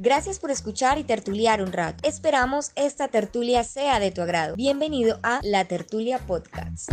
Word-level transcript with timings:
Gracias 0.00 0.38
por 0.38 0.52
escuchar 0.52 0.96
y 0.98 1.02
tertuliar 1.02 1.60
un 1.60 1.72
rato. 1.72 2.08
Esperamos 2.08 2.70
esta 2.76 3.08
tertulia 3.08 3.64
sea 3.64 3.98
de 3.98 4.12
tu 4.12 4.22
agrado. 4.22 4.54
Bienvenido 4.54 5.18
a 5.24 5.40
La 5.42 5.64
Tertulia 5.64 6.20
Podcast. 6.20 6.88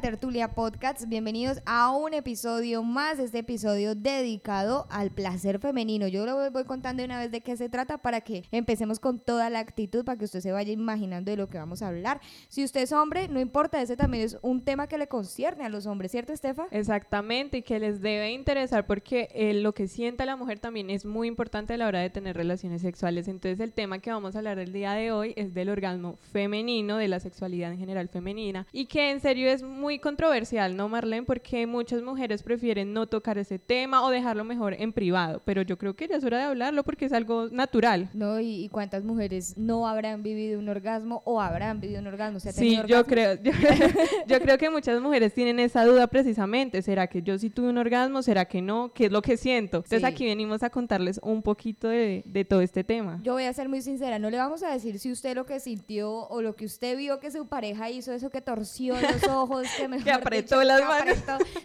Tertulia 0.00 0.54
Podcast, 0.54 1.08
bienvenidos 1.08 1.60
a 1.66 1.90
un 1.90 2.14
episodio 2.14 2.84
más, 2.84 3.18
este 3.18 3.38
episodio 3.38 3.96
dedicado 3.96 4.86
al 4.90 5.10
placer 5.10 5.58
femenino. 5.58 6.06
Yo 6.06 6.24
lo 6.24 6.50
voy 6.50 6.64
contando 6.64 7.04
una 7.04 7.18
vez 7.18 7.32
de 7.32 7.40
qué 7.40 7.56
se 7.56 7.68
trata 7.68 7.98
para 7.98 8.20
que 8.20 8.44
empecemos 8.52 9.00
con 9.00 9.18
toda 9.18 9.50
la 9.50 9.58
actitud, 9.58 10.04
para 10.04 10.16
que 10.16 10.26
usted 10.26 10.40
se 10.40 10.52
vaya 10.52 10.72
imaginando 10.72 11.32
de 11.32 11.36
lo 11.36 11.48
que 11.48 11.58
vamos 11.58 11.82
a 11.82 11.88
hablar. 11.88 12.20
Si 12.48 12.62
usted 12.62 12.82
es 12.82 12.92
hombre, 12.92 13.28
no 13.28 13.40
importa, 13.40 13.82
ese 13.82 13.96
también 13.96 14.24
es 14.24 14.38
un 14.40 14.62
tema 14.62 14.86
que 14.86 14.98
le 14.98 15.08
concierne 15.08 15.64
a 15.64 15.68
los 15.68 15.86
hombres, 15.86 16.12
¿cierto, 16.12 16.32
Estefa? 16.32 16.68
Exactamente, 16.70 17.58
y 17.58 17.62
que 17.62 17.80
les 17.80 18.00
debe 18.00 18.30
interesar 18.30 18.86
porque 18.86 19.28
eh, 19.34 19.52
lo 19.54 19.74
que 19.74 19.88
sienta 19.88 20.24
la 20.26 20.36
mujer 20.36 20.60
también 20.60 20.90
es 20.90 21.06
muy 21.06 21.26
importante 21.26 21.74
a 21.74 21.76
la 21.76 21.88
hora 21.88 22.00
de 22.00 22.10
tener 22.10 22.36
relaciones 22.36 22.82
sexuales. 22.82 23.26
Entonces, 23.26 23.58
el 23.58 23.72
tema 23.72 23.98
que 23.98 24.12
vamos 24.12 24.36
a 24.36 24.38
hablar 24.38 24.60
el 24.60 24.72
día 24.72 24.92
de 24.92 25.10
hoy 25.10 25.34
es 25.36 25.54
del 25.54 25.70
orgasmo 25.70 26.16
femenino, 26.32 26.98
de 26.98 27.08
la 27.08 27.18
sexualidad 27.18 27.72
en 27.72 27.78
general 27.78 28.08
femenina, 28.08 28.66
y 28.72 28.86
que 28.86 29.10
en 29.10 29.20
serio 29.20 29.50
es 29.50 29.62
muy 29.62 29.87
controversial, 29.96 30.76
¿no, 30.76 30.90
Marlene? 30.90 31.22
Porque 31.22 31.66
muchas 31.66 32.02
mujeres 32.02 32.42
prefieren 32.42 32.92
no 32.92 33.06
tocar 33.06 33.38
ese 33.38 33.58
tema 33.58 34.04
o 34.04 34.10
dejarlo 34.10 34.44
mejor 34.44 34.74
en 34.74 34.92
privado, 34.92 35.40
pero 35.46 35.62
yo 35.62 35.78
creo 35.78 35.96
que 35.96 36.06
ya 36.06 36.16
es 36.16 36.24
hora 36.24 36.36
de 36.36 36.44
hablarlo 36.44 36.84
porque 36.84 37.06
es 37.06 37.12
algo 37.14 37.48
natural. 37.50 38.10
No, 38.12 38.38
y, 38.40 38.68
cuántas 38.70 39.04
mujeres 39.04 39.56
no 39.56 39.88
habrán 39.88 40.22
vivido 40.22 40.58
un 40.58 40.68
orgasmo 40.68 41.22
o 41.24 41.40
habrán 41.40 41.80
vivido 41.80 42.00
un 42.00 42.08
orgasmo. 42.08 42.40
sí, 42.40 42.78
yo 42.86 43.06
creo, 43.06 43.38
yo, 44.26 44.40
creo 44.40 44.58
que 44.58 44.68
muchas 44.68 45.00
mujeres 45.00 45.32
tienen 45.32 45.58
esa 45.60 45.86
duda 45.86 46.06
precisamente, 46.08 46.82
¿será 46.82 47.06
que 47.06 47.22
yo 47.22 47.38
sí 47.38 47.48
tuve 47.48 47.70
un 47.70 47.78
orgasmo? 47.78 48.22
¿Será 48.22 48.44
que 48.44 48.60
no? 48.60 48.92
¿Qué 48.92 49.06
es 49.06 49.12
lo 49.12 49.22
que 49.22 49.36
siento? 49.36 49.78
Entonces 49.78 50.04
aquí 50.04 50.26
venimos 50.26 50.62
a 50.62 50.70
contarles 50.70 51.20
un 51.22 51.40
poquito 51.40 51.88
de, 51.88 52.22
de 52.26 52.44
todo 52.44 52.60
este 52.60 52.84
tema. 52.84 53.20
Yo 53.22 53.32
voy 53.32 53.44
a 53.44 53.52
ser 53.52 53.68
muy 53.68 53.80
sincera, 53.80 54.18
no 54.18 54.28
le 54.28 54.36
vamos 54.36 54.62
a 54.62 54.70
decir 54.70 54.98
si 54.98 55.12
usted 55.12 55.34
lo 55.34 55.46
que 55.46 55.60
sintió 55.60 56.26
o 56.28 56.42
lo 56.42 56.56
que 56.56 56.64
usted 56.64 56.96
vio 56.96 57.20
que 57.20 57.30
su 57.30 57.46
pareja 57.46 57.90
hizo, 57.90 58.12
eso 58.12 58.30
que 58.30 58.40
torció 58.40 58.94
los 59.00 59.22
ojos, 59.30 59.67
que, 59.76 59.88
mejor 59.88 60.12
apretó 60.12 60.62
las 60.62 60.82
manos. 60.82 61.18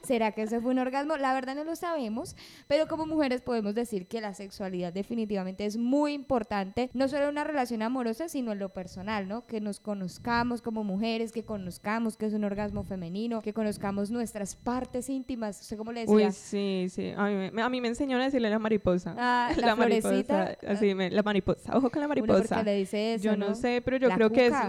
¿Será 0.04 0.32
que 0.32 0.44
eso 0.44 0.62
fue 0.62 0.72
un 0.72 0.80
orgasmo? 0.80 1.18
La 1.18 1.34
verdad 1.34 1.56
no 1.56 1.64
lo 1.64 1.76
sabemos, 1.76 2.36
pero 2.68 2.88
como 2.88 3.06
mujeres 3.06 3.42
podemos 3.42 3.76
decir 3.76 4.08
que 4.08 4.22
la 4.22 4.34
sexualidad 4.34 4.94
definitivamente 4.94 5.66
es 5.66 5.78
muy 5.78 6.14
importante, 6.14 6.90
no 6.94 7.08
solo 7.08 7.24
en 7.24 7.30
una 7.30 7.44
relación 7.44 7.82
amorosa, 7.82 8.30
sino 8.30 8.52
en 8.52 8.60
lo 8.60 8.70
personal, 8.70 9.28
¿no? 9.28 9.46
Que 9.46 9.62
nos 9.62 9.80
conozcamos 9.80 10.62
como 10.62 10.84
mujeres, 10.84 11.32
que 11.32 11.44
conozcamos 11.44 12.18
que 12.18 12.26
es 12.26 12.34
un 12.34 12.44
orgasmo 12.44 12.84
femenino, 12.84 13.42
que 13.42 13.54
conozcamos 13.54 14.12
nuestras 14.12 14.56
partes 14.56 15.10
íntimas, 15.10 15.58
sé 15.58 15.78
cómo 15.78 15.92
le 15.92 16.02
decía. 16.02 16.28
Uy, 16.28 16.32
sí, 16.32 16.88
sí, 16.90 17.14
a 17.16 17.26
mí 17.26 17.52
me, 17.52 17.62
a 17.62 17.70
mí 17.70 17.82
me 17.82 17.88
enseñaron 17.88 18.22
a 18.22 18.26
decirle 18.26 18.50
la 18.50 18.60
mariposa. 18.60 19.16
Ah, 19.18 19.52
la, 19.58 19.76
mariposa, 19.76 20.58
así, 20.68 20.94
me, 20.96 21.10
la 21.10 21.24
mariposa, 21.24 21.78
ojo 21.78 21.90
con 21.90 22.02
la 22.02 22.08
mariposa. 22.08 22.64
le 22.64 22.76
dice 22.76 23.16
eso, 23.16 23.24
yo 23.24 23.38
no, 23.38 23.56
sé, 23.56 23.82
pero 23.84 23.98
yo 23.98 24.10
creo 24.10 24.32
que 24.32 24.48
es... 24.48 24.54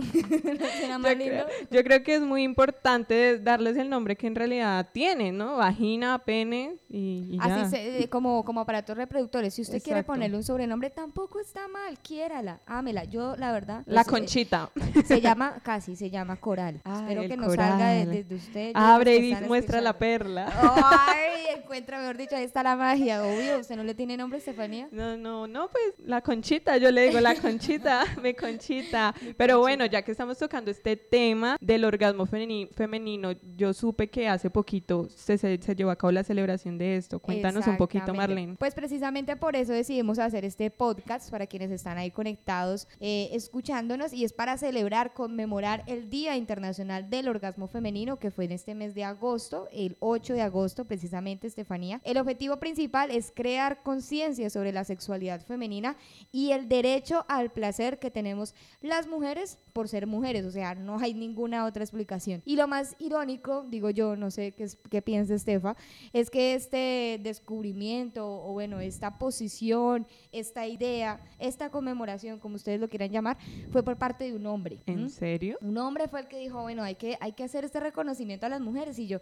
yo, 0.00 1.02
creo, 1.02 1.46
yo 1.70 1.84
creo 1.84 2.02
que 2.02 2.14
es 2.14 2.22
muy 2.22 2.42
importante 2.42 2.69
darles 3.40 3.76
el 3.76 3.88
nombre 3.88 4.16
que 4.16 4.26
en 4.26 4.34
realidad 4.34 4.88
tienen, 4.92 5.36
¿no? 5.36 5.56
Vagina, 5.56 6.18
pene 6.24 6.76
y, 6.88 7.38
ya. 7.38 7.62
Así 7.62 7.70
se, 7.70 8.08
como, 8.08 8.44
como 8.44 8.60
aparatos 8.60 8.96
reproductores. 8.96 9.54
Si 9.54 9.62
usted 9.62 9.82
quiere 9.82 10.02
ponerle 10.02 10.36
un 10.36 10.44
sobrenombre, 10.44 10.90
tampoco 10.90 11.40
está 11.40 11.68
mal, 11.68 11.98
quiérala, 11.98 12.60
ámela. 12.66 13.04
Yo, 13.04 13.36
la 13.36 13.52
verdad... 13.52 13.82
La 13.86 14.04
conchita. 14.04 14.70
Se 15.04 15.20
llama, 15.20 15.58
casi, 15.62 15.96
se 15.96 16.10
llama 16.10 16.36
coral. 16.36 16.80
Espero 16.84 17.22
que 17.22 17.36
no 17.36 17.50
salga 17.50 17.88
de, 17.90 18.26
usted. 18.34 18.72
Abre 18.74 19.16
y 19.16 19.34
muestra 19.46 19.80
la 19.80 19.98
perla. 19.98 20.52
Ay, 21.08 21.39
encuentra, 21.52 21.98
mejor 21.98 22.16
dicho, 22.16 22.36
ahí 22.36 22.44
está 22.44 22.62
la 22.62 22.76
magia. 22.76 23.22
Obvio, 23.24 23.58
¿usted 23.60 23.76
no 23.76 23.84
le 23.84 23.94
tiene 23.94 24.16
nombre, 24.16 24.38
Estefanía? 24.38 24.88
No, 24.90 25.16
no, 25.16 25.46
no, 25.46 25.68
pues 25.68 25.94
la 26.04 26.20
conchita, 26.20 26.76
yo 26.76 26.90
le 26.90 27.06
digo 27.08 27.20
la 27.20 27.34
conchita, 27.34 28.04
mi 28.22 28.34
conchita. 28.34 29.14
Pero 29.36 29.58
bueno, 29.58 29.86
ya 29.86 30.02
que 30.02 30.12
estamos 30.12 30.38
tocando 30.38 30.70
este 30.70 30.96
tema 30.96 31.56
del 31.60 31.84
orgasmo 31.84 32.26
femenino, 32.26 33.32
yo 33.56 33.72
supe 33.72 34.08
que 34.08 34.28
hace 34.28 34.50
poquito 34.50 35.08
se, 35.08 35.38
se, 35.38 35.58
llevó 35.74 35.90
a 35.90 35.96
cabo 35.96 36.12
la 36.12 36.24
celebración 36.24 36.78
de 36.78 36.96
esto. 36.96 37.18
Cuéntanos 37.18 37.66
un 37.66 37.76
poquito, 37.76 38.14
Marlene. 38.14 38.56
Pues 38.56 38.74
precisamente 38.74 39.36
por 39.36 39.56
eso 39.56 39.72
decidimos 39.72 40.18
hacer 40.18 40.44
este 40.44 40.70
podcast 40.70 41.30
para 41.30 41.46
quienes 41.46 41.70
están 41.70 41.98
ahí 41.98 42.10
conectados, 42.10 42.88
eh, 43.00 43.28
escuchándonos, 43.32 44.12
y 44.12 44.24
es 44.24 44.32
para 44.32 44.56
celebrar, 44.58 45.12
conmemorar 45.14 45.84
el 45.86 46.10
Día 46.10 46.36
Internacional 46.36 47.08
del 47.10 47.28
Orgasmo 47.28 47.66
Femenino, 47.66 48.18
que 48.18 48.30
fue 48.30 48.44
en 48.44 48.52
este 48.52 48.74
mes 48.74 48.94
de 48.94 49.04
agosto, 49.04 49.68
el 49.72 49.96
8 50.00 50.34
de 50.34 50.42
agosto 50.42 50.84
precisamente, 50.84 51.39
Estefanía. 51.46 52.00
El 52.04 52.18
objetivo 52.18 52.58
principal 52.58 53.10
es 53.10 53.32
crear 53.34 53.82
conciencia 53.82 54.50
sobre 54.50 54.72
la 54.72 54.84
sexualidad 54.84 55.40
femenina 55.40 55.96
y 56.32 56.52
el 56.52 56.68
derecho 56.68 57.24
al 57.28 57.50
placer 57.50 57.98
que 57.98 58.10
tenemos 58.10 58.54
las 58.80 59.06
mujeres 59.06 59.58
por 59.72 59.88
ser 59.88 60.06
mujeres, 60.06 60.44
o 60.44 60.50
sea, 60.50 60.74
no 60.74 60.98
hay 60.98 61.14
ninguna 61.14 61.64
otra 61.64 61.82
explicación. 61.82 62.42
Y 62.44 62.56
lo 62.56 62.66
más 62.68 62.96
irónico, 62.98 63.64
digo 63.68 63.90
yo, 63.90 64.16
no 64.16 64.30
sé 64.30 64.52
qué, 64.52 64.68
qué 64.90 65.02
piensa 65.02 65.34
Estefa, 65.34 65.76
es 66.12 66.30
que 66.30 66.54
este 66.54 67.20
descubrimiento, 67.22 68.26
o 68.26 68.52
bueno, 68.52 68.80
esta 68.80 69.18
posición, 69.18 70.06
esta 70.32 70.66
idea, 70.66 71.20
esta 71.38 71.70
conmemoración, 71.70 72.38
como 72.38 72.56
ustedes 72.56 72.80
lo 72.80 72.88
quieran 72.88 73.10
llamar, 73.10 73.38
fue 73.70 73.82
por 73.82 73.96
parte 73.96 74.24
de 74.24 74.34
un 74.34 74.46
hombre. 74.46 74.82
¿En 74.86 75.10
serio? 75.10 75.58
Un 75.60 75.78
hombre 75.78 76.08
fue 76.08 76.20
el 76.20 76.28
que 76.28 76.38
dijo, 76.38 76.60
bueno, 76.62 76.82
hay 76.82 76.96
que, 76.96 77.16
hay 77.20 77.32
que 77.32 77.44
hacer 77.44 77.64
este 77.64 77.80
reconocimiento 77.80 78.46
a 78.46 78.48
las 78.48 78.60
mujeres, 78.60 78.98
y 78.98 79.06
yo 79.06 79.20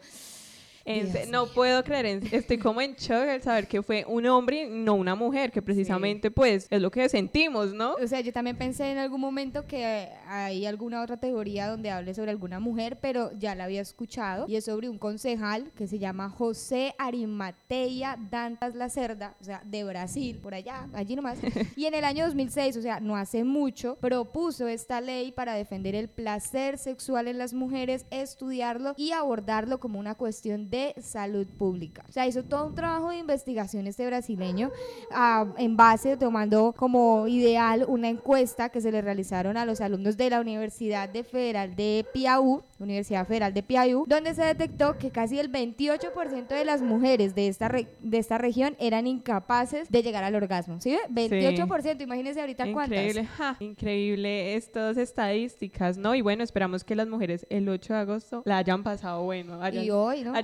no 1.30 1.46
puedo 1.46 1.84
creer, 1.84 2.22
estoy 2.32 2.58
como 2.58 2.80
en 2.80 2.94
shock 2.94 3.28
al 3.28 3.42
saber 3.42 3.66
que 3.66 3.82
fue 3.82 4.04
un 4.06 4.26
hombre, 4.26 4.68
no 4.68 4.94
una 4.94 5.14
mujer, 5.14 5.50
que 5.52 5.62
precisamente 5.62 6.30
pues 6.30 6.66
es 6.70 6.80
lo 6.80 6.90
que 6.90 7.08
sentimos, 7.08 7.72
¿no? 7.72 7.94
O 7.94 8.06
sea, 8.06 8.20
yo 8.20 8.32
también 8.32 8.56
pensé 8.56 8.90
en 8.90 8.98
algún 8.98 9.20
momento 9.20 9.66
que 9.66 10.08
hay 10.26 10.66
alguna 10.66 11.02
otra 11.02 11.16
teoría 11.16 11.68
donde 11.68 11.90
hable 11.90 12.14
sobre 12.14 12.30
alguna 12.30 12.60
mujer, 12.60 12.98
pero 13.00 13.30
ya 13.38 13.54
la 13.54 13.64
había 13.64 13.80
escuchado 13.80 14.46
y 14.48 14.56
es 14.56 14.64
sobre 14.64 14.88
un 14.88 14.98
concejal 14.98 15.70
que 15.76 15.86
se 15.86 15.98
llama 15.98 16.30
José 16.30 16.94
Arimateia 16.98 18.16
Dantas 18.30 18.74
Lacerda, 18.74 19.34
o 19.40 19.44
sea, 19.44 19.62
de 19.64 19.84
Brasil, 19.84 20.38
por 20.42 20.54
allá, 20.54 20.88
allí 20.94 21.16
nomás. 21.16 21.38
y 21.76 21.86
en 21.86 21.94
el 21.94 22.04
año 22.04 22.24
2006, 22.24 22.76
o 22.76 22.82
sea, 22.82 23.00
no 23.00 23.16
hace 23.16 23.44
mucho, 23.44 23.96
propuso 23.96 24.68
esta 24.68 25.00
ley 25.00 25.32
para 25.32 25.54
defender 25.54 25.94
el 25.94 26.08
placer 26.08 26.78
sexual 26.78 27.28
en 27.28 27.38
las 27.38 27.52
mujeres, 27.52 28.06
estudiarlo 28.10 28.94
y 28.96 29.12
abordarlo 29.12 29.80
como 29.80 29.98
una 29.98 30.14
cuestión 30.14 30.70
de 30.70 30.77
salud 31.00 31.46
pública. 31.46 32.04
O 32.08 32.12
sea, 32.12 32.26
hizo 32.26 32.44
todo 32.44 32.66
un 32.66 32.74
trabajo 32.74 33.10
de 33.10 33.18
investigación 33.18 33.86
este 33.86 34.06
brasileño 34.06 34.70
ah, 35.12 35.46
en 35.56 35.76
base, 35.76 36.16
tomando 36.16 36.74
como 36.76 37.26
ideal 37.28 37.84
una 37.88 38.08
encuesta 38.08 38.68
que 38.68 38.80
se 38.80 38.92
le 38.92 39.02
realizaron 39.02 39.56
a 39.56 39.64
los 39.64 39.80
alumnos 39.80 40.16
de 40.16 40.30
la 40.30 40.40
Universidad 40.40 41.08
de 41.08 41.24
Federal 41.24 41.74
de 41.76 42.06
Piauí, 42.12 42.60
Universidad 42.78 43.26
Federal 43.26 43.54
de 43.54 43.62
Piauí, 43.62 44.04
donde 44.06 44.34
se 44.34 44.44
detectó 44.44 44.98
que 44.98 45.10
casi 45.10 45.38
el 45.38 45.50
28% 45.50 46.48
de 46.48 46.64
las 46.64 46.82
mujeres 46.82 47.34
de 47.34 47.48
esta, 47.48 47.68
de 47.68 48.18
esta 48.18 48.38
región 48.38 48.76
eran 48.78 49.06
incapaces 49.06 49.90
de 49.90 50.02
llegar 50.02 50.24
al 50.24 50.34
orgasmo. 50.34 50.80
¿Sí? 50.80 50.96
28%, 51.10 52.02
imagínense 52.02 52.40
ahorita 52.40 52.66
increíble, 52.66 53.28
cuántas. 53.36 53.60
increíble 53.60 54.54
estas 54.54 54.96
estadísticas, 54.96 55.98
¿no? 55.98 56.14
Y 56.14 56.20
bueno, 56.20 56.42
esperamos 56.44 56.84
que 56.84 56.94
las 56.94 57.08
mujeres 57.08 57.46
el 57.50 57.68
8 57.68 57.94
de 57.94 57.98
agosto 57.98 58.42
la 58.44 58.58
hayan 58.58 58.82
pasado 58.82 59.22
bueno. 59.24 59.58
y 59.72 59.90
hoy, 59.90 60.22
¿no? 60.22 60.34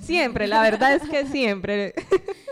siempre, 0.00 0.46
la 0.46 0.62
verdad 0.62 0.94
es 0.94 1.08
que 1.08 1.26
siempre. 1.26 1.94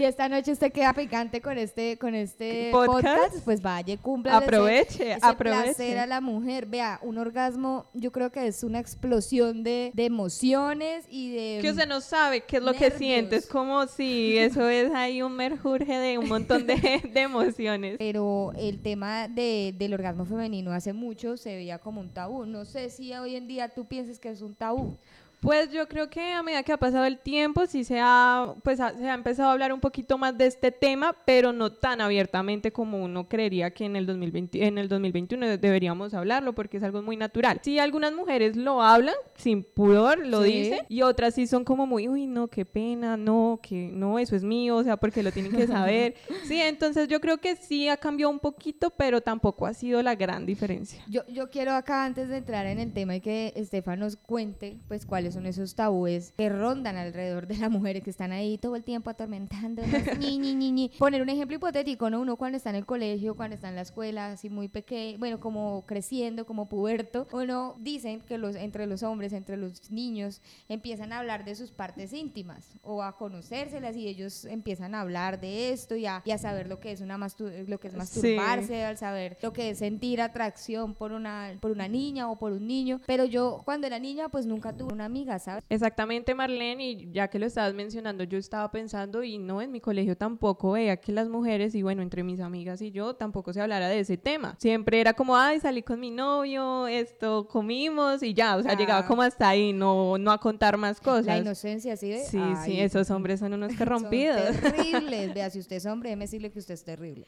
Si 0.00 0.06
esta 0.06 0.30
noche 0.30 0.52
usted 0.52 0.72
queda 0.72 0.94
picante 0.94 1.42
con 1.42 1.58
este, 1.58 1.98
con 1.98 2.14
este 2.14 2.70
podcast, 2.72 3.44
pues 3.44 3.60
vaya, 3.60 3.98
cumpla. 3.98 4.38
Aproveche, 4.38 5.12
ese, 5.12 5.18
aproveche. 5.20 5.74
placer 5.74 5.98
a 5.98 6.06
la 6.06 6.22
mujer. 6.22 6.64
Vea, 6.64 6.98
un 7.02 7.18
orgasmo, 7.18 7.84
yo 7.92 8.10
creo 8.10 8.32
que 8.32 8.46
es 8.46 8.64
una 8.64 8.78
explosión 8.78 9.62
de, 9.62 9.92
emociones 9.94 11.04
y 11.10 11.32
de. 11.32 11.58
Que 11.60 11.72
usted 11.72 11.86
no 11.86 12.00
sabe 12.00 12.40
qué 12.44 12.56
es 12.56 12.62
lo 12.62 12.72
que 12.72 12.90
siente. 12.92 13.36
Es 13.36 13.46
como 13.46 13.86
si 13.88 14.38
eso 14.38 14.66
es 14.70 14.90
ahí 14.94 15.20
un 15.20 15.36
merjurje 15.36 15.98
de 15.98 16.16
un 16.16 16.30
montón 16.30 16.66
de, 16.66 16.76
de 17.12 17.20
emociones. 17.20 17.96
Pero 17.98 18.52
el 18.56 18.80
tema 18.80 19.28
de, 19.28 19.74
del 19.76 19.92
orgasmo 19.92 20.24
femenino 20.24 20.72
hace 20.72 20.94
mucho 20.94 21.36
se 21.36 21.54
veía 21.56 21.78
como 21.78 22.00
un 22.00 22.08
tabú. 22.08 22.46
No 22.46 22.64
sé 22.64 22.88
si 22.88 23.12
hoy 23.12 23.36
en 23.36 23.46
día 23.46 23.68
tú 23.68 23.84
piensas 23.84 24.18
que 24.18 24.30
es 24.30 24.40
un 24.40 24.54
tabú. 24.54 24.96
Pues 25.40 25.72
yo 25.72 25.88
creo 25.88 26.10
que 26.10 26.32
a 26.32 26.42
medida 26.42 26.62
que 26.62 26.72
ha 26.72 26.76
pasado 26.76 27.06
el 27.06 27.18
tiempo 27.18 27.66
sí 27.66 27.82
se 27.82 27.98
ha, 27.98 28.54
pues 28.62 28.76
se 28.76 29.08
ha 29.08 29.14
empezado 29.14 29.48
a 29.48 29.52
hablar 29.52 29.72
un 29.72 29.80
poquito 29.80 30.18
más 30.18 30.36
de 30.36 30.46
este 30.46 30.70
tema, 30.70 31.16
pero 31.24 31.54
no 31.54 31.72
tan 31.72 32.02
abiertamente 32.02 32.72
como 32.72 33.02
uno 33.02 33.26
creería 33.26 33.70
que 33.70 33.86
en 33.86 33.96
el, 33.96 34.04
2020, 34.04 34.66
en 34.66 34.76
el 34.76 34.88
2021 34.88 35.56
deberíamos 35.56 36.12
hablarlo, 36.12 36.52
porque 36.52 36.76
es 36.76 36.82
algo 36.82 37.00
muy 37.00 37.16
natural. 37.16 37.58
Sí, 37.62 37.78
algunas 37.78 38.12
mujeres 38.12 38.54
lo 38.54 38.82
hablan 38.82 39.14
sin 39.34 39.62
pudor, 39.62 40.26
lo 40.26 40.42
dicen, 40.42 40.80
y 40.88 41.00
otras 41.00 41.34
sí 41.34 41.46
son 41.46 41.64
como 41.64 41.86
muy, 41.86 42.06
uy, 42.06 42.26
no, 42.26 42.48
qué 42.48 42.66
pena, 42.66 43.16
no, 43.16 43.60
que 43.62 43.90
no, 43.94 44.18
eso 44.18 44.36
es 44.36 44.44
mío, 44.44 44.76
o 44.76 44.84
sea, 44.84 44.98
porque 44.98 45.22
lo 45.22 45.32
tienen 45.32 45.52
que 45.52 45.66
saber. 45.66 46.16
sí, 46.48 46.60
entonces 46.60 47.08
yo 47.08 47.18
creo 47.18 47.38
que 47.38 47.56
sí 47.56 47.88
ha 47.88 47.96
cambiado 47.96 48.30
un 48.30 48.40
poquito, 48.40 48.90
pero 48.90 49.22
tampoco 49.22 49.66
ha 49.66 49.72
sido 49.72 50.02
la 50.02 50.14
gran 50.16 50.44
diferencia. 50.44 51.02
Yo, 51.08 51.26
yo 51.28 51.48
quiero 51.48 51.72
acá, 51.72 52.04
antes 52.04 52.28
de 52.28 52.36
entrar 52.36 52.66
en 52.66 52.78
el 52.78 52.92
tema, 52.92 53.16
y 53.16 53.20
que 53.22 53.54
Estefan 53.56 54.00
nos 54.00 54.16
cuente, 54.16 54.78
pues, 54.86 55.06
cuál 55.06 55.29
cuáles 55.30 55.34
son 55.34 55.46
esos 55.46 55.74
tabúes 55.74 56.32
que 56.36 56.48
rondan 56.48 56.96
alrededor 56.96 57.46
de 57.46 57.56
las 57.56 57.70
mujeres 57.70 58.02
que 58.02 58.10
están 58.10 58.32
ahí 58.32 58.58
todo 58.58 58.76
el 58.76 58.84
tiempo 58.84 59.10
atormentando. 59.10 59.82
ni, 60.18 60.38
ni, 60.38 60.54
ni, 60.54 60.72
ni. 60.72 60.88
Poner 60.98 61.22
un 61.22 61.28
ejemplo 61.28 61.56
hipotético, 61.56 62.10
¿no? 62.10 62.20
Uno 62.20 62.36
cuando 62.36 62.56
está 62.56 62.70
en 62.70 62.76
el 62.76 62.86
colegio, 62.86 63.34
cuando 63.34 63.54
está 63.54 63.68
en 63.68 63.76
la 63.76 63.82
escuela, 63.82 64.32
así 64.32 64.50
muy 64.50 64.68
pequeño, 64.68 65.18
bueno, 65.18 65.40
como 65.40 65.84
creciendo, 65.86 66.46
como 66.46 66.68
puberto, 66.68 67.26
uno 67.32 67.76
dicen 67.78 68.20
que 68.20 68.38
los, 68.38 68.56
entre 68.56 68.86
los 68.86 69.02
hombres, 69.02 69.32
entre 69.32 69.56
los 69.56 69.90
niños, 69.90 70.40
empiezan 70.68 71.12
a 71.12 71.18
hablar 71.18 71.44
de 71.44 71.54
sus 71.54 71.70
partes 71.70 72.12
íntimas 72.12 72.74
o 72.82 73.02
a 73.02 73.16
conocérselas 73.16 73.96
y 73.96 74.08
ellos 74.08 74.44
empiezan 74.44 74.94
a 74.94 75.00
hablar 75.00 75.40
de 75.40 75.72
esto 75.72 75.96
y 75.96 76.06
a, 76.06 76.22
y 76.24 76.30
a 76.30 76.38
saber 76.38 76.66
lo 76.68 76.80
que 76.80 76.92
es 76.92 77.00
una 77.00 77.18
lo 77.66 77.78
que 77.78 77.88
es 77.88 77.94
masturbarse, 77.94 78.84
al 78.84 78.96
saber 78.96 79.38
lo 79.42 79.52
que 79.52 79.70
es 79.70 79.78
sentir 79.78 80.20
atracción 80.20 80.94
por 80.94 81.12
una, 81.12 81.52
por 81.60 81.70
una 81.70 81.88
niña 81.88 82.30
o 82.30 82.36
por 82.36 82.52
un 82.52 82.66
niño. 82.66 83.00
Pero 83.06 83.24
yo 83.24 83.62
cuando 83.64 83.86
era 83.86 83.98
niña 83.98 84.28
pues 84.28 84.46
nunca 84.46 84.72
tuve 84.72 84.92
una 84.92 85.04
amiga, 85.04 85.19
¿sabes? 85.38 85.64
Exactamente, 85.68 86.34
Marlene, 86.34 86.90
y 86.90 87.12
ya 87.12 87.28
que 87.28 87.38
lo 87.38 87.46
estabas 87.46 87.74
mencionando, 87.74 88.24
yo 88.24 88.38
estaba 88.38 88.70
pensando 88.70 89.22
y 89.22 89.38
no, 89.38 89.62
en 89.62 89.72
mi 89.72 89.80
colegio 89.80 90.16
tampoco 90.16 90.72
veía 90.72 90.96
que 90.96 91.12
las 91.12 91.28
mujeres 91.28 91.74
y 91.74 91.82
bueno, 91.82 92.02
entre 92.02 92.22
mis 92.22 92.40
amigas 92.40 92.82
y 92.82 92.90
yo 92.90 93.14
tampoco 93.14 93.52
se 93.52 93.60
hablara 93.60 93.88
de 93.88 94.00
ese 94.00 94.16
tema. 94.16 94.56
Siempre 94.58 95.00
era 95.00 95.12
como, 95.12 95.36
ay, 95.36 95.60
salí 95.60 95.82
con 95.82 96.00
mi 96.00 96.10
novio, 96.10 96.86
esto 96.86 97.46
comimos 97.48 98.22
y 98.22 98.34
ya, 98.34 98.56
o 98.56 98.62
sea, 98.62 98.74
llegaba 98.74 99.06
como 99.06 99.22
hasta 99.22 99.48
ahí, 99.48 99.72
no, 99.72 100.18
no 100.18 100.30
a 100.32 100.38
contar 100.38 100.76
más 100.76 101.00
cosas. 101.00 101.26
La 101.26 101.38
inocencia, 101.38 101.96
¿sí? 101.96 102.18
Sí, 102.28 102.40
sí, 102.64 102.80
esos 102.80 103.10
hombres 103.10 103.40
son 103.40 103.52
unos 103.52 103.72
corrompidos. 103.78 104.56
Son 104.56 104.72
terribles. 104.72 105.34
Vea, 105.34 105.50
si 105.50 105.58
usted 105.58 105.76
es 105.76 105.86
hombre, 105.86 106.10
déjeme 106.10 106.24
decirle 106.24 106.50
que 106.50 106.58
usted 106.58 106.74
es 106.74 106.84
terrible. 106.84 107.26